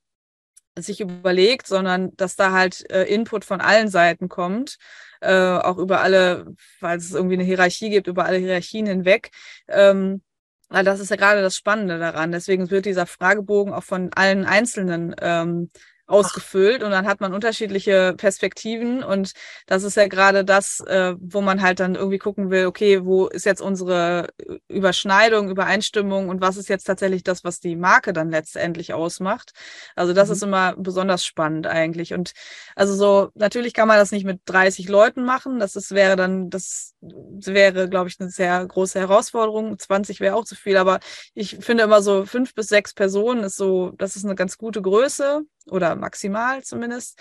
sich 0.79 1.01
überlegt, 1.01 1.67
sondern 1.67 2.15
dass 2.17 2.37
da 2.37 2.53
halt 2.53 2.89
äh, 2.91 3.05
Input 3.05 3.45
von 3.45 3.61
allen 3.61 3.89
Seiten 3.89 4.29
kommt, 4.29 4.77
äh, 5.21 5.33
auch 5.33 5.79
über 5.79 6.03
alle, 6.03 6.55
weil 6.81 6.99
es 6.99 7.13
irgendwie 7.13 7.35
eine 7.35 7.45
Hierarchie 7.45 7.89
gibt, 7.91 8.09
über 8.09 8.27
alle 8.27 8.37
Hierarchien 8.37 8.87
hinweg. 8.87 9.31
Ähm, 9.69 10.23
das 10.69 11.01
ist 11.01 11.11
ja 11.11 11.17
gerade 11.17 11.43
das 11.43 11.57
Spannende 11.57 11.99
daran. 11.99 12.33
Deswegen 12.33 12.71
wird 12.71 12.87
dieser 12.87 13.07
Fragebogen 13.07 13.73
auch 13.73 13.85
von 13.85 14.13
allen 14.13 14.45
Einzelnen 14.45 15.15
ähm, 15.21 15.71
ausgefüllt 16.07 16.83
und 16.83 16.91
dann 16.91 17.07
hat 17.07 17.21
man 17.21 17.35
unterschiedliche 17.35 18.15
Perspektiven 18.17 19.03
und 19.03 19.33
das 19.67 19.83
ist 19.83 19.97
ja 19.97 20.07
gerade 20.07 20.45
das, 20.45 20.81
äh, 20.81 21.15
wo 21.19 21.41
man 21.41 21.63
halt 21.63 21.81
dann 21.81 21.95
irgendwie 21.95 22.19
gucken 22.19 22.51
will, 22.51 22.67
okay, 22.67 23.05
wo 23.05 23.27
ist 23.27 23.45
jetzt 23.45 23.61
unsere 23.61 24.29
Überschneidung, 24.69 25.51
Übereinstimmung 25.51 26.29
und 26.29 26.41
was 26.41 26.57
ist 26.57 26.69
jetzt 26.69 26.85
tatsächlich 26.85 27.25
das, 27.25 27.45
was 27.45 27.61
die 27.61 27.77
Marke 27.77 28.13
dann 28.13 28.31
letztendlich 28.31 28.95
ausmacht. 28.95 29.53
Also 29.97 30.13
das 30.13 30.29
mhm. 30.29 30.33
ist 30.35 30.43
immer 30.43 30.75
besonders 30.77 31.25
spannend 31.25 31.67
eigentlich 31.67 32.15
und 32.15 32.33
also 32.77 32.95
so, 32.95 33.31
natürlich 33.35 33.75
kann 33.75 33.89
man 33.89 33.99
das 33.99 34.13
nicht 34.13 34.25
mit 34.25 34.41
30 34.47 34.89
Leuten 34.89 35.25
machen, 35.25 35.59
das 35.59 35.77
ist, 35.77 35.93
wäre 35.93 36.17
dann, 36.17 36.51
das 36.51 36.95
wäre, 37.01 37.89
glaube 37.89 38.09
ich, 38.09 38.21
eine 38.21 38.31
sehr 38.31 38.65
große 38.67 38.99
Herausforderung. 38.99 39.79
20 39.79 40.21
wäre 40.21 40.35
auch 40.37 40.45
zu 40.45 40.55
viel, 40.55 40.77
aber 40.77 41.01
ich 41.35 41.59
finde 41.61 41.85
immer 41.85 42.03
so 42.03 42.25
fünf 42.27 42.55
bis 42.55 42.69
sechs 42.69 42.95
Personen 42.95 43.45
ist 43.45 43.57
so, 43.57 43.93
das 43.99 44.17
ist 44.17 44.25
eine 44.25 44.35
ganz 44.35 44.59
gute 44.59 44.83
Größe 44.83 45.43
oder 45.71 45.97
maximal 45.97 46.63
zumindest. 46.63 47.19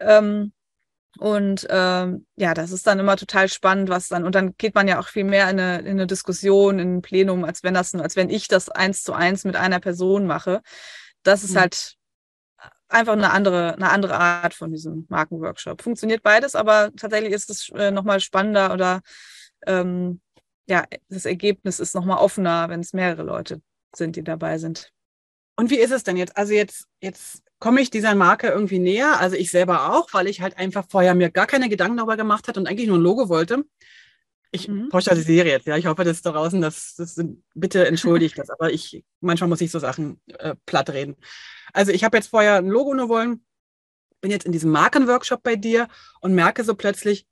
Ähm, 0.00 0.52
und 1.18 1.66
ähm, 1.68 2.26
ja, 2.36 2.54
das 2.54 2.70
ist 2.70 2.86
dann 2.86 3.00
immer 3.00 3.16
total 3.16 3.48
spannend, 3.48 3.88
was 3.88 4.08
dann, 4.08 4.24
und 4.24 4.34
dann 4.34 4.56
geht 4.56 4.74
man 4.74 4.86
ja 4.86 5.00
auch 5.00 5.08
viel 5.08 5.24
mehr 5.24 5.50
in 5.50 5.58
eine, 5.58 5.80
in 5.80 5.88
eine 5.88 6.06
Diskussion, 6.06 6.78
in 6.78 6.98
ein 6.98 7.02
Plenum, 7.02 7.44
als 7.44 7.64
wenn 7.64 7.74
das, 7.74 7.94
als 7.94 8.14
wenn 8.14 8.30
ich 8.30 8.46
das 8.46 8.68
eins 8.68 9.02
zu 9.02 9.14
eins 9.14 9.44
mit 9.44 9.56
einer 9.56 9.80
Person 9.80 10.26
mache. 10.26 10.62
Das 11.24 11.42
ist 11.42 11.54
mhm. 11.54 11.60
halt 11.60 11.96
einfach 12.88 13.14
eine 13.14 13.32
andere, 13.32 13.74
eine 13.74 13.90
andere 13.90 14.18
Art 14.18 14.54
von 14.54 14.70
diesem 14.70 15.06
Markenworkshop. 15.08 15.82
Funktioniert 15.82 16.22
beides, 16.22 16.54
aber 16.54 16.90
tatsächlich 16.96 17.32
ist 17.32 17.50
es 17.50 17.68
äh, 17.70 17.90
nochmal 17.90 18.20
spannender 18.20 18.72
oder 18.72 19.00
ähm, 19.66 20.20
ja, 20.68 20.84
das 21.08 21.24
Ergebnis 21.24 21.80
ist 21.80 21.94
nochmal 21.94 22.18
offener, 22.18 22.68
wenn 22.68 22.80
es 22.80 22.92
mehrere 22.92 23.22
Leute 23.22 23.60
sind, 23.94 24.16
die 24.16 24.22
dabei 24.22 24.58
sind. 24.58 24.92
Und 25.56 25.70
wie 25.70 25.78
ist 25.78 25.90
es 25.90 26.04
denn 26.04 26.16
jetzt? 26.16 26.36
Also 26.36 26.52
jetzt, 26.52 26.86
jetzt 27.00 27.42
komme 27.58 27.80
ich 27.80 27.90
dieser 27.90 28.14
Marke 28.14 28.48
irgendwie 28.48 28.78
näher. 28.78 29.20
Also 29.20 29.36
ich 29.36 29.50
selber 29.50 29.92
auch, 29.94 30.12
weil 30.12 30.28
ich 30.28 30.40
halt 30.40 30.56
einfach 30.58 30.86
vorher 30.88 31.14
mir 31.14 31.30
gar 31.30 31.46
keine 31.46 31.68
Gedanken 31.68 31.96
darüber 31.96 32.16
gemacht 32.16 32.48
hat 32.48 32.56
und 32.56 32.68
eigentlich 32.68 32.88
nur 32.88 32.98
ein 32.98 33.02
Logo 33.02 33.28
wollte. 33.28 33.64
Ich 34.50 34.68
mhm. 34.68 34.88
pauschalisiere 34.88 35.48
jetzt, 35.48 35.66
ja. 35.66 35.76
Ich 35.76 35.86
hoffe, 35.86 36.04
das 36.04 36.18
ist 36.18 36.26
draußen, 36.26 36.60
das, 36.60 36.94
das 36.96 37.20
bitte 37.54 37.86
entschuldigt 37.86 38.38
das, 38.38 38.48
aber 38.48 38.72
ich, 38.72 39.04
manchmal 39.20 39.48
muss 39.48 39.60
ich 39.60 39.70
so 39.70 39.78
Sachen 39.78 40.20
äh, 40.38 40.54
platt 40.64 40.90
reden. 40.90 41.16
Also 41.72 41.92
ich 41.92 42.02
habe 42.04 42.16
jetzt 42.16 42.28
vorher 42.28 42.56
ein 42.56 42.68
Logo 42.68 42.94
nur 42.94 43.08
wollen, 43.08 43.44
bin 44.20 44.30
jetzt 44.30 44.46
in 44.46 44.52
diesem 44.52 44.70
Markenworkshop 44.70 45.42
bei 45.42 45.56
dir 45.56 45.88
und 46.20 46.34
merke 46.34 46.64
so 46.64 46.74
plötzlich, 46.74 47.26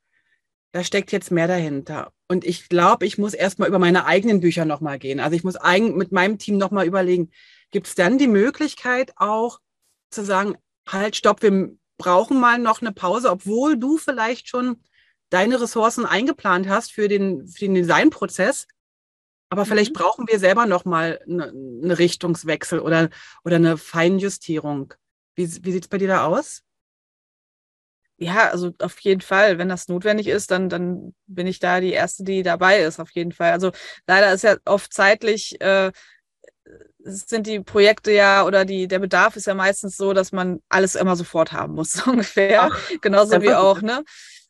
da 0.72 0.84
steckt 0.84 1.10
jetzt 1.10 1.30
mehr 1.30 1.48
dahinter. 1.48 2.12
Und 2.28 2.44
ich 2.44 2.68
glaube, 2.68 3.06
ich 3.06 3.16
muss 3.16 3.32
erstmal 3.32 3.68
über 3.68 3.78
meine 3.78 4.04
eigenen 4.04 4.40
Bücher 4.40 4.66
nochmal 4.66 4.98
gehen. 4.98 5.20
Also 5.20 5.36
ich 5.36 5.44
muss 5.44 5.56
eigen, 5.56 5.96
mit 5.96 6.12
meinem 6.12 6.38
Team 6.38 6.58
nochmal 6.58 6.86
überlegen, 6.86 7.30
gibt 7.70 7.86
es 7.86 7.94
dann 7.94 8.18
die 8.18 8.26
Möglichkeit 8.26 9.12
auch, 9.16 9.60
zu 10.10 10.24
sagen, 10.24 10.56
halt, 10.86 11.16
stopp, 11.16 11.42
wir 11.42 11.70
brauchen 11.98 12.40
mal 12.40 12.58
noch 12.58 12.80
eine 12.80 12.92
Pause, 12.92 13.30
obwohl 13.30 13.78
du 13.78 13.98
vielleicht 13.98 14.48
schon 14.48 14.82
deine 15.30 15.60
Ressourcen 15.60 16.06
eingeplant 16.06 16.68
hast 16.68 16.92
für 16.92 17.08
den, 17.08 17.46
für 17.46 17.64
den 17.64 17.74
Designprozess. 17.74 18.66
Aber 19.48 19.64
mhm. 19.64 19.68
vielleicht 19.68 19.92
brauchen 19.92 20.26
wir 20.28 20.38
selber 20.38 20.66
noch 20.66 20.84
mal 20.84 21.20
eine, 21.28 21.48
eine 21.48 21.98
Richtungswechsel 21.98 22.80
oder, 22.80 23.10
oder 23.44 23.56
eine 23.56 23.76
Feinjustierung. 23.76 24.94
Wie, 25.34 25.48
wie 25.64 25.72
sieht 25.72 25.84
es 25.84 25.88
bei 25.88 25.98
dir 25.98 26.08
da 26.08 26.24
aus? 26.26 26.62
Ja, 28.18 28.48
also 28.50 28.72
auf 28.78 28.98
jeden 29.00 29.20
Fall. 29.20 29.58
Wenn 29.58 29.68
das 29.68 29.88
notwendig 29.88 30.26
ist, 30.26 30.50
dann, 30.50 30.70
dann 30.70 31.14
bin 31.26 31.46
ich 31.46 31.58
da 31.58 31.80
die 31.80 31.92
Erste, 31.92 32.24
die 32.24 32.42
dabei 32.42 32.80
ist, 32.80 32.98
auf 32.98 33.10
jeden 33.10 33.32
Fall. 33.32 33.52
Also 33.52 33.72
leider 34.06 34.32
ist 34.32 34.42
ja 34.42 34.56
oft 34.64 34.92
zeitlich 34.92 35.60
äh, 35.60 35.92
sind 36.98 37.46
die 37.46 37.60
Projekte 37.60 38.10
ja 38.12 38.44
oder 38.44 38.64
die, 38.64 38.88
der 38.88 38.98
Bedarf 38.98 39.36
ist 39.36 39.46
ja 39.46 39.54
meistens 39.54 39.96
so, 39.96 40.12
dass 40.12 40.32
man 40.32 40.60
alles 40.68 40.94
immer 40.94 41.16
sofort 41.16 41.52
haben 41.52 41.74
muss, 41.74 41.92
so 41.92 42.10
ungefähr. 42.10 42.70
Ach, 42.72 42.90
Genauso 43.00 43.40
wie 43.42 43.54
auch, 43.54 43.80
ne? 43.82 44.04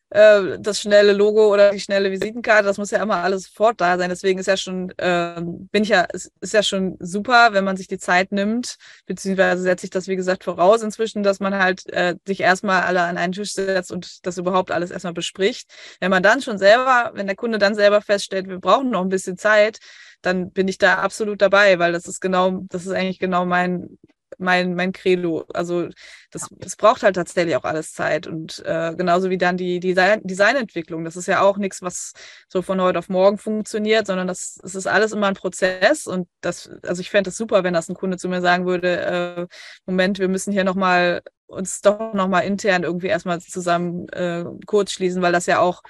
Äh, 0.09 0.57
das 0.59 0.79
schnelle 0.79 1.11
Logo 1.11 1.51
oder 1.51 1.71
die 1.71 1.81
schnelle 1.81 2.09
Visitenkarte, 2.11 2.63
das 2.63 2.77
muss 2.77 2.91
ja 2.91 3.03
immer 3.03 3.17
alles 3.17 3.43
sofort 3.43 3.81
da 3.81 3.97
sein. 3.97 4.09
Deswegen 4.09 4.39
ist 4.39 4.45
ja 4.45 4.55
schon, 4.55 4.91
äh, 4.97 5.41
bin 5.41 5.83
ich 5.83 5.89
ja, 5.89 6.03
ist, 6.03 6.31
ist 6.39 6.53
ja 6.53 6.63
schon 6.63 6.95
super, 6.99 7.49
wenn 7.51 7.65
man 7.65 7.75
sich 7.75 7.87
die 7.87 7.97
Zeit 7.97 8.31
nimmt, 8.31 8.77
beziehungsweise 9.05 9.63
setze 9.63 9.85
ich 9.85 9.89
das, 9.89 10.07
wie 10.07 10.15
gesagt, 10.15 10.45
voraus 10.45 10.81
inzwischen, 10.81 11.23
dass 11.23 11.41
man 11.41 11.55
halt 11.55 11.87
äh, 11.91 12.15
sich 12.25 12.39
erstmal 12.39 12.83
alle 12.83 13.01
an 13.01 13.17
einen 13.17 13.33
Tisch 13.33 13.51
setzt 13.53 13.91
und 13.91 14.25
das 14.25 14.37
überhaupt 14.37 14.71
alles 14.71 14.91
erstmal 14.91 15.13
bespricht. 15.13 15.69
Wenn 15.99 16.11
man 16.11 16.23
dann 16.23 16.41
schon 16.41 16.57
selber, 16.57 17.11
wenn 17.13 17.27
der 17.27 17.35
Kunde 17.35 17.57
dann 17.57 17.75
selber 17.75 18.01
feststellt, 18.01 18.47
wir 18.47 18.59
brauchen 18.59 18.91
noch 18.91 19.01
ein 19.01 19.09
bisschen 19.09 19.37
Zeit, 19.37 19.79
dann 20.21 20.51
bin 20.51 20.67
ich 20.67 20.77
da 20.77 20.95
absolut 20.99 21.41
dabei, 21.41 21.79
weil 21.79 21.91
das 21.93 22.07
ist 22.07 22.19
genau, 22.21 22.63
das 22.69 22.85
ist 22.85 22.91
eigentlich 22.93 23.19
genau 23.19 23.45
mein, 23.45 23.97
mein, 24.37 24.75
mein 24.75 24.91
Credo. 24.91 25.45
Also 25.53 25.89
das, 26.31 26.47
das 26.51 26.75
braucht 26.75 27.03
halt 27.03 27.15
tatsächlich 27.15 27.55
auch 27.55 27.63
alles 27.63 27.93
Zeit. 27.93 28.27
Und 28.27 28.63
äh, 28.65 28.93
genauso 28.95 29.29
wie 29.29 29.37
dann 29.37 29.57
die 29.57 29.79
Design 29.79 30.21
Designentwicklung. 30.23 31.03
Das 31.05 31.15
ist 31.15 31.27
ja 31.27 31.41
auch 31.41 31.57
nichts, 31.57 31.81
was 31.81 32.13
so 32.47 32.61
von 32.61 32.81
heute 32.81 32.99
auf 32.99 33.09
morgen 33.09 33.37
funktioniert, 33.37 34.07
sondern 34.07 34.27
das, 34.27 34.59
das 34.61 34.75
ist 34.75 34.87
alles 34.87 35.11
immer 35.11 35.27
ein 35.27 35.33
Prozess. 35.35 36.07
Und 36.07 36.27
das, 36.41 36.69
also 36.83 37.01
ich 37.01 37.09
fände 37.09 37.29
es 37.29 37.37
super, 37.37 37.63
wenn 37.63 37.73
das 37.73 37.89
ein 37.89 37.95
Kunde 37.95 38.17
zu 38.17 38.29
mir 38.29 38.41
sagen 38.41 38.65
würde, 38.65 39.01
äh, 39.01 39.47
Moment, 39.85 40.19
wir 40.19 40.27
müssen 40.27 40.53
hier 40.53 40.63
nochmal 40.63 41.21
uns 41.47 41.81
doch 41.81 42.13
nochmal 42.13 42.43
intern 42.43 42.83
irgendwie 42.83 43.07
erstmal 43.07 43.39
zusammen 43.39 44.09
äh, 44.09 44.43
kurz 44.65 44.91
schließen, 44.91 45.21
weil 45.21 45.31
das 45.31 45.45
ja 45.45 45.59
auch 45.59 45.81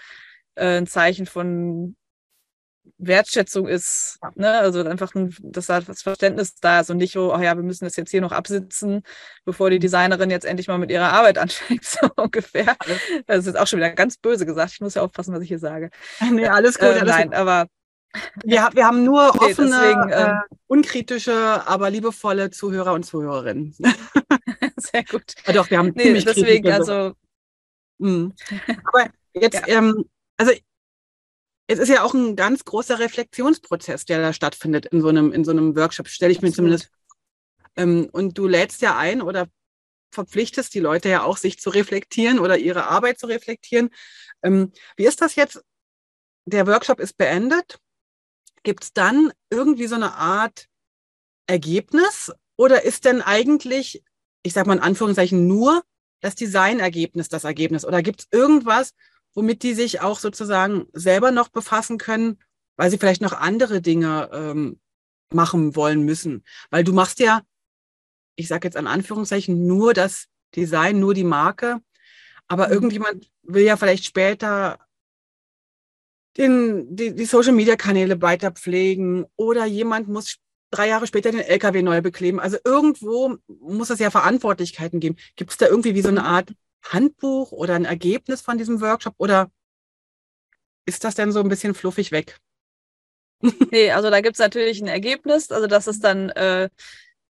äh, 0.56 0.78
ein 0.78 0.88
Zeichen 0.88 1.26
von 1.26 1.96
Wertschätzung 2.98 3.68
ist, 3.68 4.20
ne? 4.36 4.52
also 4.52 4.84
einfach, 4.84 5.14
ein, 5.16 5.36
dass 5.40 5.68
da 5.68 5.82
das 5.82 6.02
Verständnis 6.02 6.56
da 6.56 6.80
ist 6.80 6.90
und 6.90 6.98
nicht 6.98 7.14
so, 7.14 7.34
ach 7.34 7.42
ja, 7.42 7.56
wir 7.56 7.64
müssen 7.64 7.86
das 7.86 7.96
jetzt 7.96 8.12
hier 8.12 8.22
noch 8.22 8.32
absitzen, 8.32 9.04
bevor 9.46 9.70
die 9.70 9.78
mhm. 9.78 9.82
Designerin 9.82 10.30
jetzt 10.30 10.46
endlich 10.46 10.68
mal 10.68 10.78
mit 10.78 10.92
ihrer 10.92 11.12
Arbeit 11.12 11.38
anfängt, 11.40 11.84
so 11.86 12.10
ungefähr. 12.16 12.76
Das 13.26 13.40
ist 13.40 13.48
jetzt 13.48 13.58
auch 13.58 13.68
schon 13.68 13.80
wieder 13.80 13.92
ganz 13.92 14.18
böse 14.18 14.46
gesagt. 14.46 14.74
Ich 14.74 14.82
muss 14.82 14.96
ja 14.96 15.02
aufpassen, 15.02 15.34
was 15.34 15.42
ich 15.42 15.48
hier 15.48 15.60
sage. 15.60 15.90
Nee, 16.32 16.48
alles 16.48 16.78
gut. 16.78 16.90
Äh, 16.90 17.00
alles 17.00 17.16
nein, 17.16 17.28
gut. 17.28 17.36
aber 17.36 17.68
wir, 18.44 18.70
wir 18.74 18.86
haben 18.86 19.04
nur 19.04 19.30
offene, 19.42 19.70
deswegen, 19.70 20.10
äh, 20.10 20.24
ähm, 20.24 20.42
unkritische, 20.68 21.68
aber 21.68 21.90
liebevolle 21.90 22.52
Zuhörer 22.52 22.94
und 22.94 23.04
Zuhörerinnen. 23.04 23.76
Sehr 24.78 25.04
gut. 25.04 25.34
Ja, 25.46 25.54
doch, 25.54 25.70
wir 25.70 25.78
haben 25.78 25.94
nee, 25.96 26.04
ziemlich 26.04 26.26
deswegen, 26.26 26.72
also. 26.72 27.14
Mhm. 28.00 28.34
Aber 28.86 29.10
jetzt, 29.34 29.68
ja. 29.68 29.78
ähm, 29.78 30.06
also 30.38 30.52
es 31.68 31.80
ist 31.80 31.90
ja 31.90 32.04
auch 32.04 32.14
ein 32.14 32.36
ganz 32.36 32.64
großer 32.64 33.00
Reflexionsprozess, 33.00 34.06
der 34.06 34.22
da 34.22 34.34
stattfindet 34.34 34.86
in 34.88 35.02
so 35.02 35.10
einem, 35.10 35.34
in 35.34 35.44
so 35.44 35.52
einem 35.52 35.76
Workshop, 35.76 36.08
stelle 36.08 36.32
ich 36.32 36.42
mir 36.42 36.52
zumindest. 36.52 36.90
Ähm, 37.76 38.10
und 38.12 38.38
du 38.38 38.48
lädst 38.48 38.82
ja 38.82 38.98
ein 38.98 39.22
oder 39.22 39.48
verpflichtest 40.12 40.74
die 40.74 40.80
Leute 40.80 41.10
ja 41.10 41.24
auch, 41.24 41.38
sich 41.38 41.60
zu 41.60 41.70
reflektieren 41.70 42.40
oder 42.40 42.58
ihre 42.58 42.88
Arbeit 42.88 43.20
zu 43.20 43.28
reflektieren. 43.28 43.90
Ähm, 44.42 44.72
wie 44.96 45.06
ist 45.06 45.22
das 45.22 45.36
jetzt? 45.36 45.62
Der 46.46 46.66
Workshop 46.66 47.02
ist 47.02 47.18
beendet. 47.18 47.80
Gibt 48.64 48.86
es 48.86 48.94
dann 48.94 49.34
irgendwie 49.50 49.88
so 49.88 49.96
eine 49.96 50.14
Art 50.14 50.68
Ergebnis? 51.48 52.32
Oder 52.56 52.84
ist 52.84 53.04
denn 53.04 53.22
eigentlich, 53.22 54.04
ich 54.44 54.54
sage 54.54 54.70
mal 54.70 54.78
in 54.78 54.84
Anführungszeichen, 54.84 55.46
nur 55.48 55.84
das 56.22 56.36
Designergebnis 56.36 57.28
das 57.28 57.44
Ergebnis? 57.44 57.86
Oder 57.86 58.02
gibt 58.02 58.22
es 58.22 58.28
irgendwas, 58.32 58.94
womit 59.38 59.62
die 59.62 59.76
sich 59.76 60.02
auch 60.02 60.18
sozusagen 60.18 60.88
selber 60.94 61.30
noch 61.30 61.50
befassen 61.50 62.00
können, 62.00 62.40
weil 62.76 62.90
sie 62.90 62.98
vielleicht 62.98 63.22
noch 63.22 63.34
andere 63.34 63.82
Dinge 63.82 64.32
ähm, 64.34 64.80
machen 65.32 65.76
wollen 65.76 66.02
müssen. 66.02 66.44
Weil 66.72 66.84
du 66.84 66.92
machst 66.92 67.20
ja, 67.20 67.44
ich 68.36 68.48
sage 68.48 68.68
jetzt 68.68 68.76
an 68.76 68.88
Anführungszeichen, 68.88 69.68
nur 69.68 69.94
das 69.94 70.26
Design, 70.56 71.00
nur 71.00 71.14
die 71.14 71.24
Marke. 71.24 71.82
Aber 72.48 72.68
mhm. 72.68 72.74
irgendjemand 72.74 73.32
will 73.44 73.64
ja 73.64 73.78
vielleicht 73.78 74.06
später 74.06 74.80
den, 76.38 76.96
die, 76.96 77.14
die 77.14 77.26
Social-Media-Kanäle 77.26 78.20
weiter 78.24 78.50
pflegen 78.50 79.28
oder 79.36 79.66
jemand 79.66 80.08
muss 80.08 80.38
drei 80.72 80.88
Jahre 80.88 81.06
später 81.06 81.30
den 81.30 81.42
LKW 81.42 81.84
neu 81.84 82.02
bekleben. 82.02 82.40
Also 82.40 82.58
irgendwo 82.66 83.38
muss 83.48 83.92
es 83.92 84.00
ja 84.00 84.10
Verantwortlichkeiten 84.10 85.00
geben. 85.00 85.18
Gibt 85.36 85.52
es 85.52 85.58
da 85.58 85.68
irgendwie 85.68 85.94
wie 85.94 86.02
so 86.02 86.10
eine. 86.10 86.24
Art 86.24 86.54
Handbuch 86.84 87.52
oder 87.52 87.76
ein 87.76 87.86
Ergebnis 87.86 88.42
von 88.42 88.58
diesem 88.58 88.82
Workshop 88.82 89.16
oder 89.18 89.52
ist 90.86 91.04
das 91.04 91.16
denn 91.16 91.32
so 91.32 91.40
ein 91.40 91.50
bisschen 91.50 91.74
fluffig 91.74 92.12
weg? 92.12 92.38
Nee, 93.72 93.92
also 93.92 94.10
da 94.10 94.22
gibt 94.22 94.36
es 94.36 94.40
natürlich 94.40 94.82
ein 94.82 94.88
Ergebnis. 94.88 95.52
Also 95.52 95.68
das 95.68 95.86
ist 95.86 96.04
dann 96.04 96.30
äh, 96.30 96.70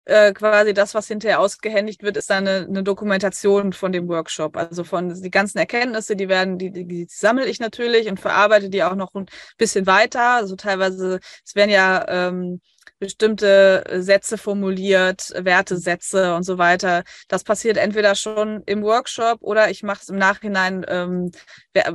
äh, 0.05 0.31
quasi 0.31 0.73
das, 0.73 0.95
was 0.95 1.07
hinterher 1.07 1.41
ausgehändigt 1.41 2.01
wird, 2.01 2.15
ist 2.15 2.29
dann 2.29 2.47
eine, 2.47 2.65
eine, 2.65 2.81
Dokumentation 2.83 3.73
von 3.73 3.91
dem 3.91 4.07
Workshop. 4.07 4.55
Also 4.55 4.85
von 4.85 5.21
die 5.21 5.29
ganzen 5.29 5.57
Erkenntnisse, 5.57 6.15
die 6.15 6.29
werden, 6.29 6.57
die, 6.57 6.71
die, 6.71 6.85
die 6.85 7.07
sammle 7.09 7.45
ich 7.45 7.59
natürlich 7.59 8.07
und 8.07 8.19
verarbeite 8.19 8.69
die 8.69 8.83
auch 8.83 8.95
noch 8.95 9.13
ein 9.15 9.25
bisschen 9.57 9.85
weiter. 9.85 10.35
Also 10.35 10.55
teilweise, 10.55 11.19
es 11.45 11.55
werden 11.55 11.71
ja 11.71 12.05
ähm, 12.07 12.61
bestimmte 12.99 13.83
Sätze 13.99 14.37
formuliert, 14.37 15.31
Wertesätze 15.35 16.35
und 16.35 16.43
so 16.43 16.57
weiter. 16.57 17.03
Das 17.27 17.43
passiert 17.43 17.77
entweder 17.77 18.15
schon 18.15 18.63
im 18.65 18.81
Workshop 18.83 19.39
oder 19.41 19.69
ich 19.69 19.83
mache 19.83 20.01
es 20.01 20.09
im 20.09 20.17
Nachhinein, 20.17 20.85
ähm, 20.87 21.31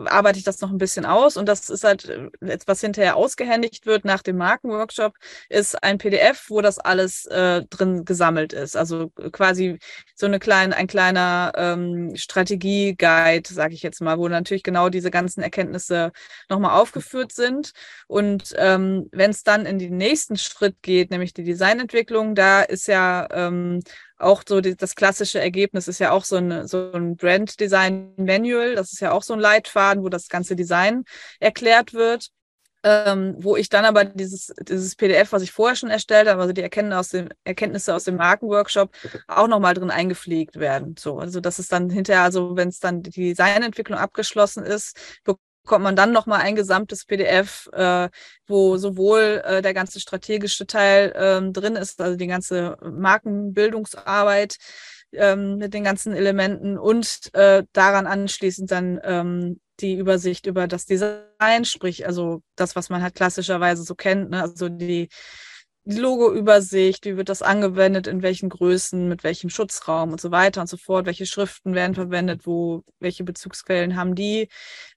arbeite 0.07 0.39
ich 0.39 0.45
das 0.45 0.61
noch 0.61 0.71
ein 0.71 0.79
bisschen 0.79 1.05
aus. 1.05 1.37
Und 1.37 1.47
das 1.49 1.69
ist 1.71 1.85
halt, 1.85 2.09
jetzt, 2.41 2.69
was 2.69 2.81
hinterher 2.81 3.17
ausgehändigt 3.17 3.87
wird 3.87 4.05
nach 4.05 4.23
dem 4.23 4.37
Markenworkshop, 4.37 5.15
ist 5.49 5.83
ein 5.83 5.99
PDF, 5.99 6.47
wo 6.49 6.61
das 6.61 6.79
alles 6.79 7.27
äh, 7.27 7.63
drin 7.69 8.05
gesammelt 8.05 8.53
ist. 8.53 8.77
Also 8.77 9.11
quasi 9.33 9.79
so 10.15 10.27
eine 10.27 10.39
kleine, 10.39 10.77
ein 10.77 10.87
kleiner 10.87 11.53
ähm, 11.57 12.15
Strategie-Guide, 12.15 13.53
sage 13.53 13.75
ich 13.75 13.83
jetzt 13.83 14.01
mal, 14.01 14.19
wo 14.19 14.29
natürlich 14.29 14.63
genau 14.63 14.89
diese 14.89 15.11
ganzen 15.11 15.43
Erkenntnisse 15.43 16.13
nochmal 16.49 16.79
aufgeführt 16.81 17.33
sind. 17.33 17.73
Und 18.07 18.55
ähm, 18.57 19.09
wenn 19.11 19.31
es 19.31 19.43
dann 19.43 19.67
in 19.67 19.79
den 19.79 19.97
nächsten 19.97 20.37
Schritt 20.37 20.77
geht, 20.83 20.92
geht, 20.93 21.11
nämlich 21.11 21.33
die 21.33 21.45
Designentwicklung. 21.45 22.35
Da 22.35 22.63
ist 22.63 22.87
ja 22.87 23.27
ähm, 23.33 23.81
auch 24.19 24.43
so 24.47 24.61
die, 24.61 24.77
das 24.77 24.95
klassische 24.95 25.41
Ergebnis 25.41 25.89
ist 25.89 26.01
ja 26.01 26.11
auch 26.11 26.25
so 26.25 26.37
ein, 26.37 26.67
so 26.69 26.93
ein 26.93 27.17
Brand 27.17 27.59
Design 27.61 28.13
Manual. 28.17 28.75
Das 28.75 28.93
ist 28.93 29.01
ja 29.01 29.13
auch 29.13 29.23
so 29.23 29.33
ein 29.33 29.41
Leitfaden, 29.41 30.03
wo 30.03 30.11
das 30.11 30.29
ganze 30.29 30.55
Design 30.55 31.05
erklärt 31.41 31.95
wird. 31.95 32.29
Ähm, 32.85 33.37
wo 33.39 33.57
ich 33.57 33.69
dann 33.69 33.85
aber 33.85 34.05
dieses, 34.05 34.53
dieses 34.69 34.97
PDF, 34.97 35.31
was 35.31 35.43
ich 35.43 35.53
vorher 35.53 35.77
schon 35.77 35.89
erstellt 35.89 36.29
habe, 36.29 36.41
also 36.41 36.53
die 36.53 36.63
Erkenntnisse 36.63 36.99
aus 36.99 37.09
dem, 37.11 37.29
Erkenntnisse 37.45 37.95
aus 37.95 38.03
dem 38.03 38.17
Markenworkshop, 38.17 38.91
auch 39.29 39.47
nochmal 39.47 39.75
drin 39.75 39.93
eingepflegt 39.93 40.59
werden. 40.59 40.97
So, 40.99 41.21
also 41.21 41.41
das 41.41 41.61
ist 41.61 41.71
dann 41.71 41.91
hinterher, 41.91 42.25
also 42.25 42.57
wenn 42.57 42.71
es 42.71 42.81
dann 42.81 43.05
die 43.05 43.35
Designentwicklung 43.35 43.97
abgeschlossen 43.97 44.65
ist, 44.65 44.99
bekommt 45.63 45.85
man 45.85 45.97
dann 45.97 46.13
nochmal 46.13 46.41
ein 46.41 46.57
gesamtes 46.57 47.05
PDF, 47.05 47.69
äh, 47.73 48.09
wo 48.47 48.77
sowohl 48.77 49.43
äh, 49.45 49.63
der 49.63 49.75
ganze 49.75 50.01
strategische 50.01 50.67
Teil 50.67 51.13
ähm, 51.17 51.53
drin 51.53 51.77
ist, 51.77 52.01
also 52.01 52.17
die 52.17 52.27
ganze 52.27 52.77
Markenbildungsarbeit 52.83 54.57
ähm, 55.13 55.59
mit 55.59 55.75
den 55.75 55.85
ganzen 55.85 56.15
Elementen 56.15 56.79
und 56.79 57.33
äh, 57.35 57.65
daran 57.73 58.07
anschließend 58.07 58.71
dann 58.71 59.01
ähm, 59.05 59.61
die 59.81 59.95
Übersicht 59.97 60.47
über 60.47 60.67
das 60.67 60.87
Design, 60.87 61.65
sprich 61.65 62.07
also 62.07 62.43
das, 62.57 62.77
was 62.77 62.89
man 62.89 63.03
halt 63.03 63.15
klassischerweise 63.15 63.83
so 63.83 63.95
kennt, 63.95 64.31
ne? 64.31 64.43
also 64.43 64.69
die 64.69 64.87
die 64.87 65.09
Logo-Übersicht, 65.85 67.05
wie 67.07 67.17
wird 67.17 67.29
das 67.29 67.43
angewendet, 67.43 68.07
in 68.07 68.23
welchen 68.23 68.49
Größen, 68.49 69.09
mit 69.09 69.25
welchem 69.25 69.51
Schutzraum 69.51 70.13
und 70.13 70.21
so 70.21 70.31
weiter 70.31 70.61
und 70.61 70.69
so 70.69 70.77
fort, 70.77 71.07
welche 71.07 71.27
Schriften 71.27 71.75
werden 71.75 71.95
verwendet, 71.95 72.43
wo, 72.47 72.85
welche 73.01 73.25
Bezugsquellen 73.25 73.97
haben 73.97 74.15
die, 74.15 74.49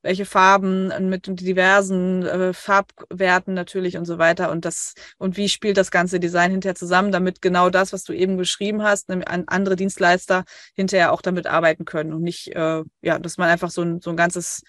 welche 0.03 0.25
Farben 0.25 0.91
mit 1.09 1.27
diversen 1.41 2.23
äh, 2.23 2.53
Farbwerten 2.53 3.55
natürlich 3.55 3.97
und 3.97 4.05
so 4.05 4.19
weiter. 4.19 4.51
Und 4.51 4.63
das, 4.63 4.93
und 5.17 5.37
wie 5.37 5.49
spielt 5.49 5.77
das 5.77 5.89
ganze 5.89 6.19
Design 6.19 6.51
hinterher 6.51 6.75
zusammen, 6.75 7.11
damit 7.11 7.41
genau 7.41 7.71
das, 7.71 7.91
was 7.91 8.03
du 8.03 8.13
eben 8.13 8.37
beschrieben 8.37 8.83
hast, 8.83 9.09
andere 9.09 9.75
Dienstleister 9.75 10.45
hinterher 10.75 11.13
auch 11.13 11.21
damit 11.23 11.47
arbeiten 11.47 11.85
können 11.85 12.13
und 12.13 12.21
nicht, 12.21 12.55
äh, 12.55 12.83
ja, 13.01 13.17
dass 13.19 13.37
man 13.37 13.49
einfach 13.49 13.71
so 13.71 13.81
ein, 13.81 14.01
so 14.01 14.11
ein 14.11 14.17
ganzes 14.17 14.61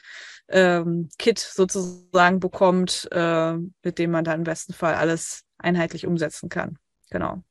ähm, 0.48 1.08
Kit 1.18 1.38
sozusagen 1.38 2.40
bekommt, 2.40 3.08
äh, 3.12 3.54
mit 3.82 3.98
dem 3.98 4.10
man 4.12 4.24
dann 4.24 4.40
im 4.40 4.44
besten 4.44 4.72
Fall 4.72 4.94
alles 4.94 5.45
einheitlich 5.66 6.06
umsetzen 6.06 6.48
kann. 6.48 6.78
Genau. 7.10 7.42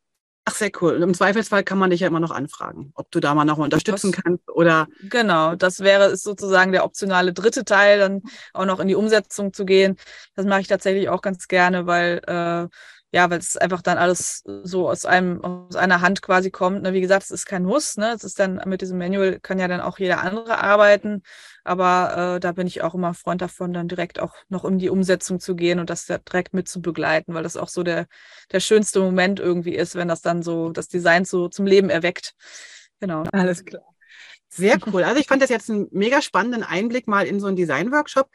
Ach, 0.48 0.54
sehr 0.54 0.70
cool. 0.80 1.02
Im 1.02 1.16
Zweifelsfall 1.16 1.64
kann 1.64 1.80
man 1.80 1.90
dich 1.90 2.02
ja 2.02 2.08
immer 2.08 2.20
noch 2.20 2.30
anfragen, 2.30 2.92
ob 2.94 3.10
du 3.10 3.20
da 3.20 3.34
mal 3.34 3.46
noch 3.46 3.58
unterstützen 3.58 4.12
das, 4.12 4.24
kannst 4.24 4.48
oder. 4.52 4.88
Genau, 5.10 5.56
das 5.56 5.80
wäre 5.80 6.16
sozusagen 6.16 6.72
der 6.72 6.86
optionale 6.86 7.34
dritte 7.34 7.66
Teil, 7.66 7.98
dann 7.98 8.22
auch 8.54 8.66
noch 8.66 8.80
in 8.80 8.88
die 8.88 8.94
Umsetzung 8.94 9.54
zu 9.54 9.66
gehen. 9.66 9.98
Das 10.36 10.46
mache 10.46 10.62
ich 10.62 10.68
tatsächlich 10.68 11.10
auch 11.10 11.24
ganz 11.24 11.48
gerne, 11.48 11.88
weil 11.88 12.22
äh, 12.28 12.68
ja, 13.16 13.30
weil 13.30 13.40
es 13.40 13.56
einfach 13.56 13.82
dann 13.82 13.98
alles 13.98 14.44
so 14.64 14.90
aus 14.90 15.06
einem, 15.06 15.42
aus 15.42 15.78
einer 15.78 16.02
Hand 16.02 16.22
quasi 16.22 16.52
kommt. 16.52 16.82
Ne? 16.82 16.92
Wie 16.92 17.00
gesagt, 17.00 17.24
es 17.24 17.32
ist 17.32 17.46
kein 17.46 17.64
Muss, 17.64 17.96
ne? 17.96 18.12
Es 18.12 18.26
ist 18.26 18.40
dann 18.40 18.62
mit 18.66 18.82
diesem 18.82 18.98
Manual 18.98 19.40
kann 19.40 19.58
ja 19.58 19.70
dann 19.70 19.80
auch 19.80 20.00
jeder 20.00 20.22
andere 20.22 20.60
arbeiten. 20.60 21.24
Aber 21.64 22.36
äh, 22.36 22.40
da 22.42 22.52
bin 22.52 22.68
ich 22.68 22.82
auch 22.82 22.94
immer 22.94 23.14
Freund 23.14 23.42
davon, 23.42 23.72
dann 23.72 23.88
direkt 23.88 24.20
auch 24.20 24.36
noch 24.50 24.66
in 24.66 24.80
die 24.80 24.90
Umsetzung 24.90 25.40
zu 25.40 25.56
gehen 25.56 25.80
und 25.80 25.90
das 25.90 26.08
direkt 26.08 26.54
mit 26.54 26.68
zu 26.68 26.82
begleiten, 26.82 27.34
weil 27.34 27.44
das 27.44 27.56
auch 27.56 27.70
so 27.70 27.84
der, 27.84 28.08
der 28.52 28.60
schönste 28.60 29.00
Moment 29.00 29.40
irgendwie 29.40 29.76
ist, 29.76 29.96
wenn 29.96 30.10
das 30.10 30.22
dann 30.22 30.44
so 30.44 30.72
das 30.72 30.90
Design 30.90 31.24
so 31.24 31.48
zum 31.48 31.66
Leben 31.66 31.90
erweckt. 31.90 32.34
Genau. 33.00 33.24
Alles 33.32 33.64
klar. 33.64 33.96
Sehr 34.50 34.78
cool. 34.92 35.06
Also 35.06 35.22
ich 35.22 35.28
fand 35.28 35.42
das 35.42 35.50
jetzt 35.50 35.70
einen 35.70 35.88
mega 35.92 36.22
spannenden 36.22 36.64
Einblick 36.64 37.08
mal 37.08 37.26
in 37.26 37.40
so 37.40 37.48
einen 37.48 37.56
Design-Workshop. 37.56 38.30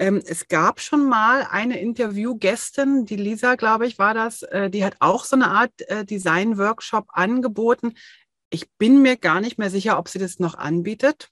Ähm, 0.00 0.22
es 0.24 0.48
gab 0.48 0.80
schon 0.80 1.06
mal 1.06 1.46
eine 1.50 1.78
Interviewgästin, 1.78 3.04
die 3.04 3.16
Lisa, 3.16 3.56
glaube 3.56 3.86
ich, 3.86 3.98
war 3.98 4.14
das, 4.14 4.42
äh, 4.44 4.70
die 4.70 4.82
hat 4.82 4.96
auch 4.98 5.26
so 5.26 5.36
eine 5.36 5.48
Art 5.48 5.72
äh, 5.88 6.06
Design-Workshop 6.06 7.08
angeboten. 7.10 7.92
Ich 8.48 8.70
bin 8.78 9.02
mir 9.02 9.18
gar 9.18 9.42
nicht 9.42 9.58
mehr 9.58 9.68
sicher, 9.68 9.98
ob 9.98 10.08
sie 10.08 10.18
das 10.18 10.38
noch 10.38 10.54
anbietet. 10.54 11.28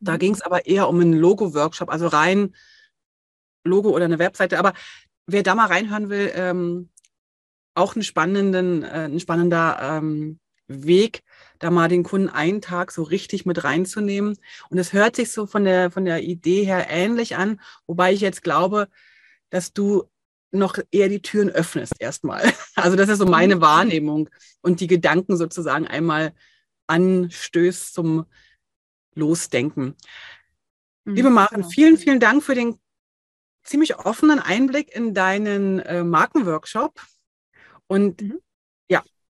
Da 0.00 0.14
mhm. 0.14 0.18
ging 0.20 0.32
es 0.32 0.40
aber 0.40 0.64
eher 0.64 0.88
um 0.88 0.98
einen 1.00 1.12
Logo-Workshop, 1.12 1.90
also 1.90 2.06
rein 2.06 2.56
Logo 3.62 3.90
oder 3.90 4.06
eine 4.06 4.18
Webseite. 4.18 4.58
Aber 4.58 4.72
wer 5.26 5.42
da 5.42 5.54
mal 5.54 5.66
reinhören 5.66 6.08
will, 6.08 6.32
ähm, 6.34 6.88
auch 7.74 7.94
einen 7.94 8.04
spannenden, 8.04 8.84
äh, 8.84 9.04
ein 9.04 9.20
spannender 9.20 9.78
ähm, 9.82 10.40
Weg, 10.68 11.22
da 11.58 11.70
mal 11.70 11.88
den 11.88 12.02
Kunden 12.02 12.28
einen 12.28 12.60
Tag 12.60 12.90
so 12.90 13.02
richtig 13.02 13.46
mit 13.46 13.64
reinzunehmen. 13.64 14.38
Und 14.68 14.78
es 14.78 14.92
hört 14.92 15.16
sich 15.16 15.30
so 15.30 15.46
von 15.46 15.64
der, 15.64 15.90
von 15.90 16.04
der 16.04 16.22
Idee 16.22 16.64
her 16.64 16.86
ähnlich 16.90 17.36
an, 17.36 17.60
wobei 17.86 18.12
ich 18.12 18.20
jetzt 18.20 18.42
glaube, 18.42 18.88
dass 19.50 19.72
du 19.72 20.04
noch 20.50 20.78
eher 20.90 21.08
die 21.08 21.22
Türen 21.22 21.50
öffnest 21.50 21.94
erstmal. 21.98 22.42
Also 22.78 22.94
das 22.94 23.08
ist 23.08 23.18
so 23.18 23.26
meine 23.26 23.56
mhm. 23.56 23.60
Wahrnehmung 23.62 24.28
und 24.60 24.80
die 24.80 24.86
Gedanken 24.86 25.38
sozusagen 25.38 25.86
einmal 25.86 26.34
anstößt 26.88 27.94
zum 27.94 28.26
Losdenken. 29.14 29.96
Mhm, 31.04 31.14
Liebe 31.14 31.30
Maren, 31.30 31.62
genau. 31.62 31.68
vielen, 31.70 31.96
vielen 31.96 32.20
Dank 32.20 32.42
für 32.42 32.54
den 32.54 32.78
ziemlich 33.64 33.96
offenen 33.96 34.40
Einblick 34.40 34.94
in 34.94 35.14
deinen 35.14 35.78
äh, 35.80 36.04
Markenworkshop. 36.04 37.00
Und 37.86 38.20
mhm 38.20 38.40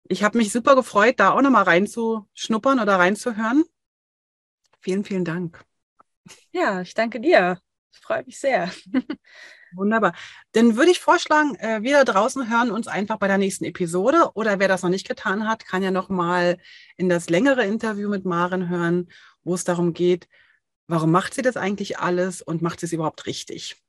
ich 0.07 0.23
habe 0.23 0.37
mich 0.37 0.51
super 0.51 0.75
gefreut, 0.75 1.19
da 1.19 1.31
auch 1.31 1.41
nochmal 1.41 1.63
reinzuschnuppern 1.63 2.79
oder 2.79 2.95
reinzuhören. 2.97 3.63
Vielen, 4.81 5.03
vielen 5.03 5.25
Dank. 5.25 5.63
Ja, 6.51 6.81
ich 6.81 6.93
danke 6.93 7.19
dir. 7.19 7.59
Ich 7.91 7.99
freue 7.99 8.23
mich 8.25 8.39
sehr. 8.39 8.71
Wunderbar. 9.75 10.13
Dann 10.51 10.75
würde 10.75 10.91
ich 10.91 10.99
vorschlagen, 10.99 11.55
äh, 11.55 11.81
wir 11.81 11.93
da 11.93 12.03
draußen 12.03 12.49
hören 12.49 12.71
uns 12.71 12.87
einfach 12.87 13.17
bei 13.17 13.27
der 13.27 13.37
nächsten 13.37 13.65
Episode. 13.65 14.31
Oder 14.33 14.59
wer 14.59 14.67
das 14.67 14.83
noch 14.83 14.89
nicht 14.89 15.07
getan 15.07 15.47
hat, 15.47 15.65
kann 15.65 15.83
ja 15.83 15.91
nochmal 15.91 16.57
in 16.97 17.09
das 17.09 17.29
längere 17.29 17.65
Interview 17.65 18.09
mit 18.09 18.25
Maren 18.25 18.69
hören, 18.69 19.09
wo 19.43 19.55
es 19.55 19.63
darum 19.63 19.93
geht, 19.93 20.27
warum 20.87 21.11
macht 21.11 21.33
sie 21.33 21.41
das 21.41 21.57
eigentlich 21.57 21.97
alles 21.99 22.41
und 22.41 22.61
macht 22.61 22.79
sie 22.79 22.85
es 22.85 22.93
überhaupt 22.93 23.25
richtig? 23.25 23.81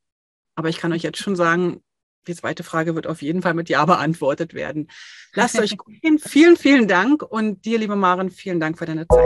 Aber 0.54 0.68
ich 0.68 0.78
kann 0.78 0.92
euch 0.92 1.02
jetzt 1.02 1.18
schon 1.18 1.36
sagen, 1.36 1.82
die 2.26 2.34
zweite 2.34 2.62
Frage 2.62 2.94
wird 2.94 3.06
auf 3.06 3.22
jeden 3.22 3.42
Fall 3.42 3.54
mit 3.54 3.68
Ja 3.68 3.84
beantwortet 3.84 4.54
werden. 4.54 4.88
Lasst 5.34 5.58
euch 5.58 5.76
gut 5.76 6.00
gehen. 6.00 6.18
Vielen, 6.18 6.56
vielen 6.56 6.88
Dank 6.88 7.22
und 7.22 7.64
dir, 7.64 7.78
liebe 7.78 7.96
Maren, 7.96 8.30
vielen 8.30 8.60
Dank 8.60 8.78
für 8.78 8.86
deine 8.86 9.06
Zeit. 9.06 9.24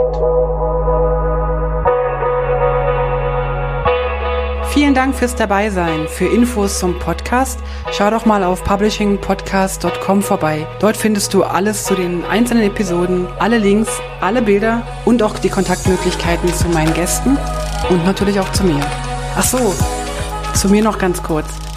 Vielen 4.71 4.93
Dank 4.93 5.15
fürs 5.15 5.35
Dabeisein. 5.35 6.07
Für 6.07 6.27
Infos 6.27 6.79
zum 6.79 6.97
Podcast 6.99 7.59
schau 7.91 8.11
doch 8.11 8.25
mal 8.25 8.43
auf 8.43 8.63
publishingpodcast.com 8.63 10.21
vorbei. 10.21 10.67
Dort 10.79 10.95
findest 10.95 11.33
du 11.33 11.43
alles 11.43 11.83
zu 11.85 11.95
den 11.95 12.23
einzelnen 12.23 12.63
Episoden, 12.63 13.27
alle 13.39 13.57
Links, 13.57 13.89
alle 14.21 14.41
Bilder 14.41 14.87
und 15.05 15.23
auch 15.23 15.37
die 15.39 15.49
Kontaktmöglichkeiten 15.49 16.53
zu 16.53 16.69
meinen 16.69 16.93
Gästen 16.93 17.37
und 17.89 18.05
natürlich 18.05 18.39
auch 18.39 18.51
zu 18.51 18.63
mir. 18.63 18.79
Ach 19.35 19.43
so, 19.43 19.73
Zu 20.53 20.69
mir 20.69 20.83
noch 20.83 20.97
ganz 20.97 21.21
kurz. 21.23 21.47